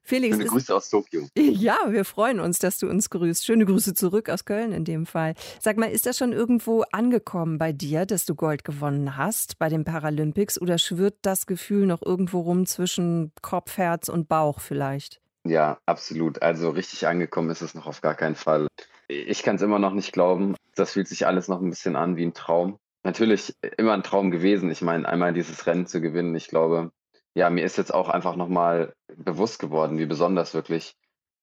Felix. 0.07 0.37
Schöne 0.37 0.49
Grüße 0.49 0.75
aus 0.75 0.89
Tokio. 0.89 1.29
Ja, 1.37 1.79
wir 1.89 2.05
freuen 2.05 2.39
uns, 2.39 2.59
dass 2.59 2.79
du 2.79 2.89
uns 2.89 3.11
grüßt. 3.11 3.45
Schöne 3.45 3.67
Grüße 3.67 3.95
zurück 3.95 4.29
aus 4.29 4.45
Köln 4.45 4.73
in 4.73 4.85
dem 4.85 5.05
Fall. 5.05 5.35
Sag 5.61 5.77
mal, 5.79 5.87
ist 5.91 6.07
das 6.07 6.17
schon 6.19 6.33
irgendwo 6.33 6.85
angekommen 6.93 7.59
bei 7.59 7.73
dir, 7.73 8.07
dass 8.07 8.25
du 8.25 8.35
Gold 8.35 8.65
gewonnen 8.65 9.17
hast 9.17 9.59
bei 9.59 9.69
den 9.69 9.85
Paralympics 9.85 10.61
oder 10.61 10.79
schwirrt 10.79 11.17
das 11.23 11.47
Gefühl 11.47 11.87
noch 11.87 12.03
irgendwo 12.03 12.41
rum 12.41 12.67
zwischen 12.67 13.33
Kopf, 13.43 13.79
Herz 13.79 14.09
und 14.09 14.29
Bauch 14.29 14.61
vielleicht? 14.61 15.21
Ja, 15.45 15.79
absolut. 15.87 16.43
Also 16.43 16.71
richtig 16.71 17.07
angekommen 17.07 17.51
ist 17.51 17.63
es 17.63 17.75
noch 17.75 17.87
auf 17.87 18.01
gar 18.01 18.15
keinen 18.15 18.37
Fall. 18.37 18.69
Ich 19.09 19.43
kann 19.43 19.57
es 19.57 19.63
immer 19.63 19.79
noch 19.79 19.93
nicht 19.93 20.13
glauben. 20.13 20.57
Das 20.75 20.93
fühlt 20.93 21.09
sich 21.09 21.27
alles 21.27 21.49
noch 21.49 21.61
ein 21.61 21.71
bisschen 21.71 21.97
an 21.97 22.17
wie 22.17 22.27
ein 22.27 22.35
Traum. 22.35 22.79
Natürlich 23.05 23.55
immer 23.77 23.95
ein 23.95 24.03
Traum 24.03 24.31
gewesen. 24.31 24.71
Ich 24.71 24.83
meine, 24.83 25.09
einmal 25.09 25.33
dieses 25.33 25.67
Rennen 25.67 25.87
zu 25.87 26.01
gewinnen. 26.01 26.35
Ich 26.35 26.49
glaube, 26.49 26.91
ja, 27.37 27.51
mir 27.51 27.65
ist 27.65 27.77
jetzt 27.77 27.93
auch 27.93 28.09
einfach 28.09 28.35
nochmal 28.35 28.95
bewusst 29.15 29.59
geworden, 29.59 29.99
wie 29.99 30.07
besonders 30.07 30.55
wirklich 30.55 30.95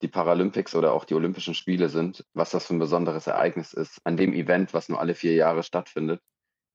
die 0.02 0.08
Paralympics 0.08 0.74
oder 0.74 0.92
auch 0.92 1.06
die 1.06 1.14
Olympischen 1.14 1.54
Spiele 1.54 1.88
sind, 1.88 2.26
was 2.34 2.50
das 2.50 2.66
für 2.66 2.74
ein 2.74 2.80
besonderes 2.80 3.28
Ereignis 3.28 3.74
ist, 3.74 4.00
an 4.04 4.18
dem 4.18 4.34
Event, 4.34 4.74
was 4.74 4.90
nur 4.90 5.00
alle 5.00 5.14
vier 5.14 5.36
Jahre 5.36 5.62
stattfindet. 5.62 6.20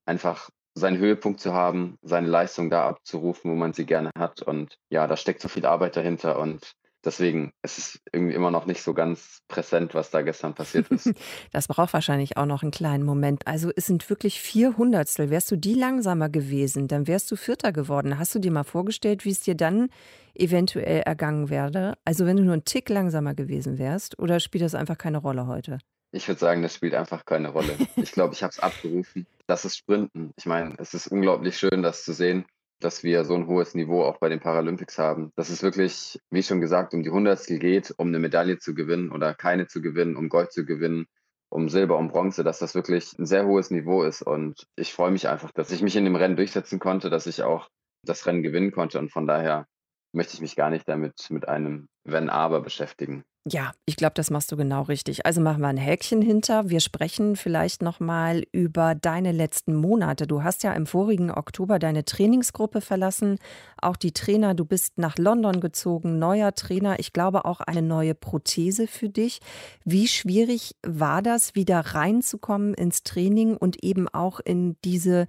Einfach 0.06 0.50
seinen 0.74 0.98
Höhepunkt 0.98 1.40
zu 1.40 1.52
haben, 1.52 1.98
seine 2.00 2.28
Leistung 2.28 2.70
da 2.70 2.86
abzurufen, 2.86 3.50
wo 3.50 3.56
man 3.56 3.72
sie 3.72 3.86
gerne 3.86 4.10
hat. 4.16 4.40
Und 4.40 4.76
ja, 4.88 5.08
da 5.08 5.16
steckt 5.16 5.40
so 5.40 5.48
viel 5.48 5.66
Arbeit 5.66 5.96
dahinter 5.96 6.38
und 6.38 6.74
Deswegen 7.04 7.52
es 7.62 7.78
ist 7.78 7.94
es 7.94 8.00
irgendwie 8.12 8.34
immer 8.34 8.50
noch 8.50 8.66
nicht 8.66 8.82
so 8.82 8.92
ganz 8.92 9.38
präsent, 9.48 9.94
was 9.94 10.10
da 10.10 10.22
gestern 10.22 10.54
passiert 10.54 10.88
ist. 10.88 11.12
Das 11.52 11.68
braucht 11.68 11.92
wahrscheinlich 11.92 12.36
auch 12.36 12.46
noch 12.46 12.62
einen 12.62 12.70
kleinen 12.70 13.04
Moment. 13.04 13.46
Also 13.46 13.70
es 13.74 13.86
sind 13.86 14.08
wirklich 14.10 14.40
vier 14.40 14.76
Hundertstel. 14.76 15.30
Wärst 15.30 15.50
du 15.50 15.56
die 15.56 15.74
langsamer 15.74 16.28
gewesen, 16.28 16.88
dann 16.88 17.06
wärst 17.06 17.30
du 17.30 17.36
Vierter 17.36 17.72
geworden. 17.72 18.18
Hast 18.18 18.34
du 18.34 18.38
dir 18.38 18.50
mal 18.50 18.64
vorgestellt, 18.64 19.24
wie 19.24 19.30
es 19.30 19.40
dir 19.40 19.54
dann 19.54 19.88
eventuell 20.34 21.00
ergangen 21.00 21.50
wäre? 21.50 21.96
Also 22.04 22.26
wenn 22.26 22.36
du 22.36 22.42
nur 22.42 22.52
einen 22.54 22.64
Tick 22.64 22.88
langsamer 22.88 23.34
gewesen 23.34 23.78
wärst 23.78 24.18
oder 24.18 24.40
spielt 24.40 24.64
das 24.64 24.74
einfach 24.74 24.98
keine 24.98 25.18
Rolle 25.18 25.46
heute? 25.46 25.78
Ich 26.10 26.26
würde 26.26 26.40
sagen, 26.40 26.62
das 26.62 26.74
spielt 26.74 26.94
einfach 26.94 27.24
keine 27.24 27.50
Rolle. 27.50 27.76
Ich 27.96 28.12
glaube, 28.12 28.34
ich 28.34 28.42
habe 28.42 28.50
es 28.50 28.58
abgerufen. 28.58 29.26
Das 29.46 29.64
ist 29.64 29.76
Sprinten. 29.76 30.32
Ich 30.36 30.46
meine, 30.46 30.74
es 30.78 30.94
ist 30.94 31.08
unglaublich 31.08 31.58
schön, 31.58 31.82
das 31.82 32.04
zu 32.04 32.12
sehen 32.12 32.44
dass 32.80 33.02
wir 33.02 33.24
so 33.24 33.34
ein 33.34 33.46
hohes 33.46 33.74
Niveau 33.74 34.04
auch 34.04 34.18
bei 34.18 34.28
den 34.28 34.40
Paralympics 34.40 34.98
haben. 34.98 35.32
Dass 35.36 35.50
es 35.50 35.62
wirklich, 35.62 36.20
wie 36.30 36.42
schon 36.42 36.60
gesagt, 36.60 36.94
um 36.94 37.02
die 37.02 37.10
Hundertstel 37.10 37.58
geht, 37.58 37.94
um 37.96 38.08
eine 38.08 38.18
Medaille 38.18 38.58
zu 38.58 38.74
gewinnen 38.74 39.10
oder 39.10 39.34
keine 39.34 39.66
zu 39.66 39.82
gewinnen, 39.82 40.16
um 40.16 40.28
Gold 40.28 40.52
zu 40.52 40.64
gewinnen, 40.64 41.06
um 41.50 41.68
Silber, 41.68 41.96
um 41.96 42.08
Bronze, 42.08 42.44
dass 42.44 42.58
das 42.58 42.74
wirklich 42.74 43.18
ein 43.18 43.26
sehr 43.26 43.46
hohes 43.46 43.70
Niveau 43.70 44.02
ist. 44.02 44.22
Und 44.22 44.66
ich 44.76 44.92
freue 44.92 45.10
mich 45.10 45.28
einfach, 45.28 45.50
dass 45.52 45.72
ich 45.72 45.82
mich 45.82 45.96
in 45.96 46.04
dem 46.04 46.16
Rennen 46.16 46.36
durchsetzen 46.36 46.78
konnte, 46.78 47.10
dass 47.10 47.26
ich 47.26 47.42
auch 47.42 47.68
das 48.04 48.26
Rennen 48.26 48.42
gewinnen 48.42 48.70
konnte. 48.70 48.98
Und 48.98 49.10
von 49.10 49.26
daher 49.26 49.66
möchte 50.12 50.34
ich 50.34 50.40
mich 50.40 50.56
gar 50.56 50.70
nicht 50.70 50.88
damit 50.88 51.28
mit 51.30 51.48
einem 51.48 51.88
Wenn-Aber 52.04 52.60
beschäftigen. 52.60 53.24
Ja, 53.50 53.72
ich 53.86 53.96
glaube, 53.96 54.12
das 54.14 54.30
machst 54.30 54.52
du 54.52 54.56
genau 54.56 54.82
richtig. 54.82 55.24
Also 55.24 55.40
machen 55.40 55.60
wir 55.60 55.68
ein 55.68 55.78
Häkchen 55.78 56.20
hinter. 56.20 56.68
Wir 56.68 56.80
sprechen 56.80 57.36
vielleicht 57.36 57.82
noch 57.82 57.98
mal 57.98 58.42
über 58.52 58.94
deine 58.94 59.32
letzten 59.32 59.74
Monate. 59.74 60.26
Du 60.26 60.42
hast 60.42 60.64
ja 60.64 60.72
im 60.74 60.86
vorigen 60.86 61.30
Oktober 61.30 61.78
deine 61.78 62.04
Trainingsgruppe 62.04 62.80
verlassen, 62.80 63.38
auch 63.80 63.96
die 63.96 64.12
Trainer. 64.12 64.54
Du 64.54 64.64
bist 64.64 64.98
nach 64.98 65.16
London 65.16 65.60
gezogen, 65.60 66.18
neuer 66.18 66.54
Trainer. 66.54 66.98
Ich 66.98 67.12
glaube 67.12 67.44
auch 67.46 67.60
eine 67.60 67.80
neue 67.80 68.14
Prothese 68.14 68.86
für 68.86 69.08
dich. 69.08 69.40
Wie 69.84 70.08
schwierig 70.08 70.76
war 70.86 71.22
das, 71.22 71.54
wieder 71.54 71.80
reinzukommen 71.80 72.74
ins 72.74 73.02
Training 73.02 73.56
und 73.56 73.82
eben 73.82 74.08
auch 74.08 74.40
in 74.40 74.76
diese 74.84 75.26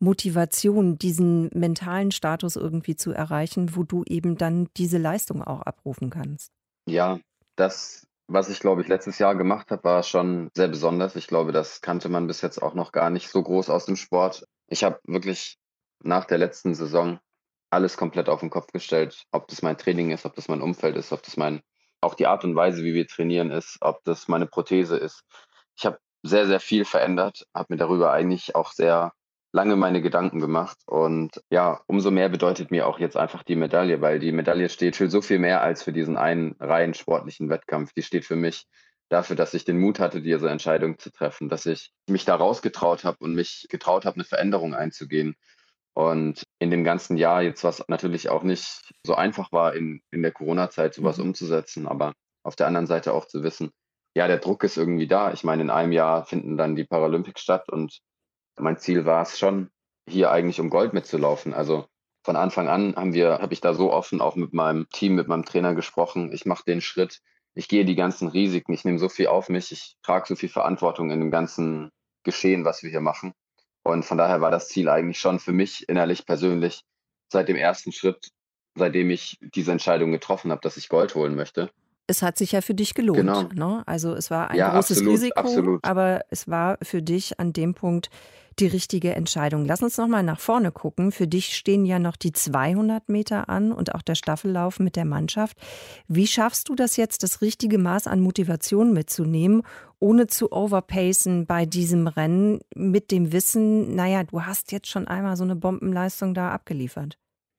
Motivation, 0.00 0.98
diesen 0.98 1.50
mentalen 1.52 2.10
Status 2.10 2.56
irgendwie 2.56 2.96
zu 2.96 3.12
erreichen, 3.12 3.76
wo 3.76 3.84
du 3.84 4.02
eben 4.04 4.36
dann 4.36 4.68
diese 4.76 4.98
Leistung 4.98 5.42
auch 5.42 5.60
abrufen 5.60 6.10
kannst? 6.10 6.50
Ja, 6.86 7.20
das, 7.60 8.06
was 8.26 8.48
ich, 8.48 8.60
glaube 8.60 8.82
ich, 8.82 8.88
letztes 8.88 9.18
Jahr 9.18 9.34
gemacht 9.34 9.70
habe, 9.70 9.84
war 9.84 10.02
schon 10.02 10.50
sehr 10.54 10.68
besonders. 10.68 11.16
Ich 11.16 11.26
glaube, 11.26 11.52
das 11.52 11.80
kannte 11.80 12.08
man 12.08 12.26
bis 12.26 12.40
jetzt 12.40 12.62
auch 12.62 12.74
noch 12.74 12.92
gar 12.92 13.10
nicht 13.10 13.28
so 13.28 13.42
groß 13.42 13.70
aus 13.70 13.86
dem 13.86 13.96
Sport. 13.96 14.46
Ich 14.68 14.82
habe 14.84 15.00
wirklich 15.04 15.58
nach 16.02 16.24
der 16.24 16.38
letzten 16.38 16.74
Saison 16.74 17.20
alles 17.70 17.96
komplett 17.96 18.28
auf 18.28 18.40
den 18.40 18.50
Kopf 18.50 18.72
gestellt, 18.72 19.24
ob 19.30 19.48
das 19.48 19.62
mein 19.62 19.78
Training 19.78 20.10
ist, 20.10 20.24
ob 20.24 20.34
das 20.34 20.48
mein 20.48 20.62
Umfeld 20.62 20.96
ist, 20.96 21.12
ob 21.12 21.22
das 21.22 21.36
mein, 21.36 21.60
auch 22.00 22.14
die 22.14 22.26
Art 22.26 22.44
und 22.44 22.56
Weise, 22.56 22.82
wie 22.82 22.94
wir 22.94 23.06
trainieren 23.06 23.50
ist, 23.50 23.76
ob 23.80 24.02
das 24.04 24.26
meine 24.26 24.46
Prothese 24.46 24.96
ist. 24.96 25.22
Ich 25.76 25.86
habe 25.86 25.98
sehr, 26.22 26.46
sehr 26.46 26.60
viel 26.60 26.84
verändert, 26.84 27.46
habe 27.54 27.74
mir 27.74 27.78
darüber 27.78 28.12
eigentlich 28.12 28.54
auch 28.54 28.72
sehr 28.72 29.12
lange 29.52 29.76
meine 29.76 30.02
Gedanken 30.02 30.40
gemacht. 30.40 30.78
Und 30.86 31.40
ja, 31.50 31.80
umso 31.86 32.10
mehr 32.10 32.28
bedeutet 32.28 32.70
mir 32.70 32.86
auch 32.86 32.98
jetzt 32.98 33.16
einfach 33.16 33.42
die 33.42 33.56
Medaille, 33.56 34.00
weil 34.00 34.18
die 34.18 34.32
Medaille 34.32 34.68
steht 34.68 34.96
für 34.96 35.10
so 35.10 35.20
viel 35.20 35.38
mehr 35.38 35.62
als 35.62 35.82
für 35.82 35.92
diesen 35.92 36.16
einen 36.16 36.56
rein 36.60 36.94
sportlichen 36.94 37.48
Wettkampf. 37.48 37.92
Die 37.92 38.02
steht 38.02 38.24
für 38.24 38.36
mich 38.36 38.66
dafür, 39.08 39.36
dass 39.36 39.54
ich 39.54 39.64
den 39.64 39.78
Mut 39.78 39.98
hatte, 39.98 40.22
diese 40.22 40.48
Entscheidung 40.48 40.98
zu 40.98 41.10
treffen, 41.10 41.48
dass 41.48 41.66
ich 41.66 41.92
mich 42.08 42.24
da 42.24 42.36
rausgetraut 42.36 43.04
habe 43.04 43.18
und 43.20 43.34
mich 43.34 43.66
getraut 43.68 44.04
habe, 44.04 44.16
eine 44.16 44.24
Veränderung 44.24 44.74
einzugehen. 44.74 45.34
Und 45.94 46.44
in 46.60 46.70
dem 46.70 46.84
ganzen 46.84 47.16
Jahr 47.16 47.42
jetzt, 47.42 47.64
was 47.64 47.84
natürlich 47.88 48.28
auch 48.28 48.44
nicht 48.44 48.92
so 49.04 49.14
einfach 49.16 49.50
war, 49.50 49.74
in, 49.74 50.00
in 50.12 50.22
der 50.22 50.32
Corona-Zeit 50.32 50.94
sowas 50.94 51.18
mhm. 51.18 51.24
umzusetzen, 51.24 51.88
aber 51.88 52.12
auf 52.44 52.54
der 52.56 52.68
anderen 52.68 52.86
Seite 52.86 53.12
auch 53.12 53.26
zu 53.26 53.42
wissen, 53.42 53.70
ja, 54.16 54.26
der 54.26 54.38
Druck 54.38 54.64
ist 54.64 54.76
irgendwie 54.76 55.06
da. 55.06 55.32
Ich 55.32 55.44
meine, 55.44 55.62
in 55.62 55.70
einem 55.70 55.92
Jahr 55.92 56.24
finden 56.24 56.56
dann 56.56 56.74
die 56.74 56.84
Paralympics 56.84 57.42
statt 57.42 57.68
und 57.68 58.00
mein 58.60 58.78
Ziel 58.78 59.04
war 59.04 59.22
es 59.22 59.38
schon, 59.38 59.70
hier 60.08 60.30
eigentlich 60.30 60.60
um 60.60 60.70
Gold 60.70 60.92
mitzulaufen. 60.92 61.54
Also 61.54 61.86
von 62.22 62.36
Anfang 62.36 62.68
an 62.68 62.96
haben 62.96 63.14
wir, 63.14 63.38
habe 63.38 63.52
ich 63.52 63.60
da 63.60 63.74
so 63.74 63.92
offen 63.92 64.20
auch 64.20 64.36
mit 64.36 64.52
meinem 64.52 64.88
Team, 64.90 65.14
mit 65.14 65.28
meinem 65.28 65.44
Trainer 65.44 65.74
gesprochen. 65.74 66.32
Ich 66.32 66.44
mache 66.44 66.64
den 66.66 66.80
Schritt, 66.80 67.20
ich 67.54 67.68
gehe 67.68 67.84
die 67.84 67.94
ganzen 67.94 68.28
Risiken, 68.28 68.72
ich 68.72 68.84
nehme 68.84 68.98
so 68.98 69.08
viel 69.08 69.28
auf 69.28 69.48
mich, 69.48 69.72
ich 69.72 69.96
trage 70.02 70.26
so 70.28 70.36
viel 70.36 70.48
Verantwortung 70.48 71.10
in 71.10 71.20
dem 71.20 71.30
ganzen 71.30 71.90
Geschehen, 72.22 72.64
was 72.64 72.82
wir 72.82 72.90
hier 72.90 73.00
machen. 73.00 73.32
Und 73.82 74.04
von 74.04 74.18
daher 74.18 74.40
war 74.40 74.50
das 74.50 74.68
Ziel 74.68 74.88
eigentlich 74.88 75.18
schon 75.18 75.38
für 75.38 75.52
mich 75.52 75.88
innerlich 75.88 76.26
persönlich 76.26 76.82
seit 77.32 77.48
dem 77.48 77.56
ersten 77.56 77.92
Schritt, 77.92 78.28
seitdem 78.76 79.10
ich 79.10 79.38
diese 79.40 79.72
Entscheidung 79.72 80.12
getroffen 80.12 80.50
habe, 80.50 80.60
dass 80.60 80.76
ich 80.76 80.88
Gold 80.88 81.14
holen 81.14 81.34
möchte. 81.34 81.70
Es 82.06 82.22
hat 82.22 82.36
sich 82.36 82.52
ja 82.52 82.60
für 82.60 82.74
dich 82.74 82.94
gelohnt. 82.94 83.50
Genau. 83.50 83.76
Ne? 83.76 83.82
Also 83.86 84.14
es 84.14 84.30
war 84.30 84.50
ein 84.50 84.56
ja, 84.56 84.70
großes 84.70 84.98
absolut, 84.98 85.14
Risiko, 85.14 85.40
absolut. 85.40 85.84
aber 85.84 86.22
es 86.28 86.48
war 86.48 86.76
für 86.82 87.02
dich 87.02 87.38
an 87.38 87.52
dem 87.52 87.74
Punkt 87.74 88.10
die 88.58 88.66
richtige 88.66 89.14
Entscheidung. 89.14 89.64
Lass 89.64 89.82
uns 89.82 89.96
noch 89.96 90.08
mal 90.08 90.22
nach 90.22 90.40
vorne 90.40 90.72
gucken. 90.72 91.12
Für 91.12 91.26
dich 91.26 91.56
stehen 91.56 91.86
ja 91.86 91.98
noch 91.98 92.16
die 92.16 92.32
200 92.32 93.08
Meter 93.08 93.48
an 93.48 93.72
und 93.72 93.94
auch 93.94 94.02
der 94.02 94.14
Staffellauf 94.14 94.80
mit 94.80 94.96
der 94.96 95.04
Mannschaft. 95.04 95.56
Wie 96.08 96.26
schaffst 96.26 96.68
du 96.68 96.74
das 96.74 96.96
jetzt, 96.96 97.22
das 97.22 97.40
richtige 97.40 97.78
Maß 97.78 98.06
an 98.06 98.20
Motivation 98.20 98.92
mitzunehmen, 98.92 99.62
ohne 99.98 100.26
zu 100.26 100.52
overpacen 100.52 101.46
bei 101.46 101.66
diesem 101.66 102.06
Rennen 102.06 102.60
mit 102.74 103.10
dem 103.10 103.32
Wissen, 103.32 103.94
naja, 103.94 104.24
du 104.24 104.42
hast 104.42 104.72
jetzt 104.72 104.88
schon 104.88 105.06
einmal 105.06 105.36
so 105.36 105.44
eine 105.44 105.56
Bombenleistung 105.56 106.34
da 106.34 106.50
abgeliefert? 106.50 107.18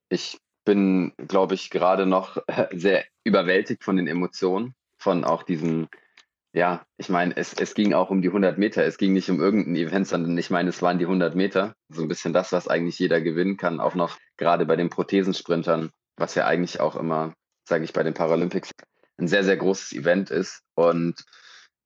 Ich 0.09 0.37
bin, 0.65 1.13
glaube 1.27 1.55
ich, 1.55 1.69
gerade 1.69 2.05
noch 2.05 2.37
sehr 2.71 3.05
überwältigt 3.23 3.83
von 3.83 3.97
den 3.97 4.07
Emotionen, 4.07 4.75
von 4.97 5.23
auch 5.23 5.43
diesem 5.43 5.87
ja, 6.53 6.85
ich 6.97 7.09
meine, 7.09 7.35
es, 7.37 7.53
es 7.53 7.73
ging 7.73 7.93
auch 7.93 8.09
um 8.09 8.21
die 8.21 8.27
100 8.27 8.57
Meter. 8.57 8.83
Es 8.83 8.97
ging 8.97 9.13
nicht 9.13 9.29
um 9.29 9.39
irgendein 9.39 9.75
Event, 9.75 10.07
sondern 10.07 10.37
ich 10.37 10.49
meine, 10.49 10.69
es 10.69 10.81
waren 10.81 10.99
die 10.99 11.05
100 11.05 11.35
Meter. 11.35 11.75
So 11.89 12.01
ein 12.01 12.07
bisschen 12.09 12.33
das, 12.33 12.51
was 12.51 12.67
eigentlich 12.67 12.99
jeder 12.99 13.21
gewinnen 13.21 13.57
kann. 13.57 13.79
Auch 13.79 13.95
noch 13.95 14.17
gerade 14.37 14.65
bei 14.65 14.75
den 14.75 14.89
Prothesensprintern, 14.89 15.91
was 16.17 16.35
ja 16.35 16.45
eigentlich 16.45 16.81
auch 16.81 16.97
immer, 16.97 17.33
sage 17.67 17.85
ich, 17.85 17.93
bei 17.93 18.03
den 18.03 18.13
Paralympics 18.13 18.71
ein 19.17 19.27
sehr, 19.27 19.45
sehr 19.45 19.55
großes 19.55 19.93
Event 19.93 20.29
ist. 20.29 20.61
Und 20.75 21.23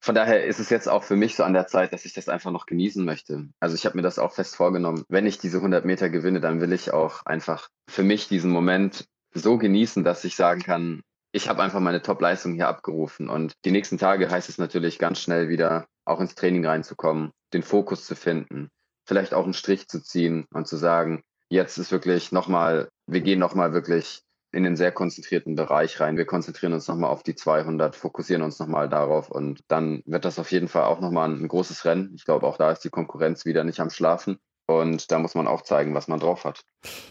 von 0.02 0.16
daher 0.16 0.46
ist 0.46 0.60
es 0.60 0.70
jetzt 0.70 0.88
auch 0.88 1.04
für 1.04 1.16
mich 1.16 1.36
so 1.36 1.44
an 1.44 1.54
der 1.54 1.68
Zeit, 1.68 1.94
dass 1.94 2.06
ich 2.06 2.14
das 2.14 2.30
einfach 2.30 2.52
noch 2.52 2.66
genießen 2.66 3.06
möchte. 3.06 3.48
Also 3.60 3.76
ich 3.76 3.86
habe 3.86 3.98
mir 3.98 4.04
das 4.04 4.18
auch 4.18 4.34
fest 4.34 4.56
vorgenommen. 4.56 5.04
Wenn 5.10 5.28
ich 5.28 5.38
diese 5.38 5.58
100 5.58 5.86
Meter 5.86 6.10
gewinne, 6.10 6.42
dann 6.42 6.60
will 6.60 6.74
ich 6.74 6.92
auch 6.92 7.26
einfach 7.26 7.70
für 7.88 8.04
mich 8.04 8.28
diesen 8.28 8.52
Moment 8.52 9.06
so 9.34 9.58
genießen, 9.58 10.04
dass 10.04 10.24
ich 10.24 10.36
sagen 10.36 10.62
kann, 10.62 11.02
ich 11.36 11.50
habe 11.50 11.62
einfach 11.62 11.82
meine 11.82 12.02
Top-Leistung 12.02 12.54
hier 12.54 12.70
abgerufen. 12.70 13.28
Und 13.28 13.56
die 13.66 13.72
nächsten 13.72 13.98
Tage 13.98 14.30
heißt 14.30 14.48
es 14.48 14.58
natürlich 14.58 15.00
ganz 15.00 15.20
schnell 15.20 15.50
wieder 15.50 15.86
auch 16.06 16.22
ins 16.22 16.34
Training 16.34 16.66
reinzukommen, 16.66 17.32
den 17.54 17.62
Fokus 17.62 18.06
zu 18.06 18.16
finden, 18.16 18.70
vielleicht 19.06 19.34
auch 19.34 19.44
einen 19.44 19.54
Strich 19.54 19.90
zu 19.90 20.02
ziehen 20.02 20.46
und 20.54 20.66
zu 20.66 20.78
sagen, 20.78 21.24
jetzt 21.50 21.78
ist 21.78 21.92
wirklich 21.92 22.32
nochmal, 22.32 22.88
wir 23.06 23.20
gehen 23.20 23.40
nochmal 23.40 23.74
wirklich 23.74 24.22
in 24.54 24.64
den 24.64 24.78
sehr 24.78 24.94
konzentrierten 24.94 25.58
Bereich 25.58 26.00
rein. 26.00 26.16
Wir 26.16 26.26
konzentrieren 26.26 26.72
uns 26.72 26.88
nochmal 26.88 27.10
auf 27.10 27.22
die 27.22 27.36
200, 27.36 27.98
fokussieren 27.98 28.42
uns 28.42 28.58
nochmal 28.58 28.88
darauf 28.88 29.30
und 29.30 29.60
dann 29.68 30.04
wird 30.06 30.24
das 30.24 30.40
auf 30.40 30.54
jeden 30.54 30.70
Fall 30.70 30.86
auch 30.86 31.02
nochmal 31.02 31.30
ein 31.30 31.50
großes 31.50 31.84
Rennen. 31.84 32.14
Ich 32.16 32.24
glaube, 32.24 32.48
auch 32.48 32.56
da 32.56 32.72
ist 32.72 32.86
die 32.86 32.90
Konkurrenz 32.90 33.44
wieder 33.44 33.66
nicht 33.66 33.82
am 33.82 33.90
Schlafen. 33.90 34.38
Und 34.68 35.12
da 35.12 35.20
muss 35.20 35.36
man 35.36 35.48
auch 35.48 35.62
zeigen, 35.62 35.94
was 35.94 36.08
man 36.08 36.20
drauf 36.20 36.44
hat. 36.44 36.66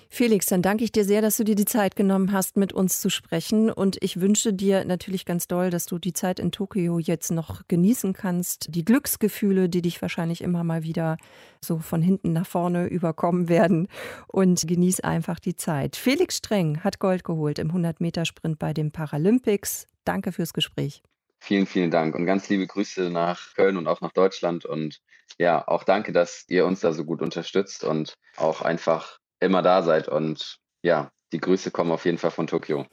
Felix, 0.09 0.47
dann 0.47 0.61
danke 0.61 0.83
ich 0.83 0.91
dir 0.91 1.05
sehr, 1.05 1.23
dass 1.23 1.37
du 1.37 1.45
dir 1.45 1.55
die 1.55 1.65
Zeit 1.65 1.95
genommen 1.95 2.33
hast, 2.33 2.57
mit 2.57 2.73
uns 2.73 3.01
zu 3.01 3.11
sprechen. 3.11 3.71
Und 3.71 3.97
ich 4.03 4.21
wünsche 4.21 4.53
dir 4.53 4.85
natürlich 4.85 5.25
ganz 5.25 5.47
doll, 5.47 5.71
dass 5.71 5.87
du 5.87 5.99
die 5.99 6.13
Zeit 6.13 6.41
in 6.41 6.51
Tokio 6.51 6.99
jetzt 6.99 7.31
noch 7.31 7.63
genießen 7.69 8.13
kannst. 8.13 8.75
Die 8.75 8.85
Glücksgefühle, 8.85 9.69
die 9.69 9.83
dich 9.83 10.03
wahrscheinlich 10.03 10.41
immer 10.41 10.65
mal 10.65 10.83
wieder 10.83 11.17
so 11.61 11.79
von 11.79 12.03
hinten 12.03 12.33
nach 12.33 12.47
vorne 12.47 12.87
überkommen 12.87 13.49
werden. 13.49 13.87
Und 14.27 14.67
genieß 14.67 15.01
einfach 15.01 15.39
die 15.39 15.55
Zeit. 15.55 15.95
Felix 15.95 16.39
Streng 16.39 16.83
hat 16.83 16.99
Gold 16.99 17.23
geholt 17.23 17.61
im 17.61 17.71
100-Meter-Sprint 17.71 18.59
bei 18.59 18.73
den 18.73 18.91
Paralympics. 18.91 19.87
Danke 20.05 20.33
fürs 20.33 20.53
Gespräch. 20.53 21.03
Vielen, 21.39 21.67
vielen 21.67 21.91
Dank 21.91 22.15
und 22.15 22.25
ganz 22.25 22.49
liebe 22.49 22.67
Grüße 22.67 23.11
nach 23.11 23.55
Köln 23.55 23.77
und 23.77 23.87
auch 23.87 24.01
nach 24.01 24.13
Deutschland. 24.13 24.65
Und 24.65 25.03
ja, 25.39 25.67
auch 25.67 25.85
danke, 25.85 26.13
dass 26.13 26.45
ihr 26.49 26.67
uns 26.67 26.81
da 26.81 26.93
so 26.93 27.05
gut 27.05 27.23
unterstützt 27.23 27.85
und 27.85 28.15
auch 28.37 28.63
einfach 28.63 29.19
immer 29.41 29.63
da 29.63 29.83
seid. 29.83 30.09
Und 30.09 30.59
ja, 30.83 31.11
die 31.33 31.41
Grüße 31.41 31.71
kommen 31.71 31.93
auf 31.93 32.05
jeden 32.05 32.19
Fall 32.19 32.31
von 32.31 32.47
Tokio. 32.47 32.87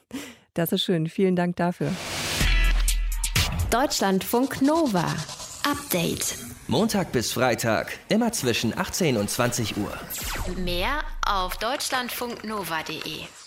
Das 0.54 0.72
ist 0.72 0.82
schön. 0.82 1.08
Vielen 1.08 1.36
Dank 1.36 1.56
dafür. 1.56 1.92
Deutschlandfunk 3.70 4.60
Nova. 4.60 5.06
Update. 5.64 6.36
Montag 6.66 7.12
bis 7.12 7.32
Freitag, 7.32 7.98
immer 8.08 8.32
zwischen 8.32 8.76
18 8.76 9.16
und 9.16 9.30
20 9.30 9.76
Uhr. 9.76 9.92
Mehr 10.56 11.02
auf 11.24 11.56
deutschlandfunknova.de. 11.56 13.41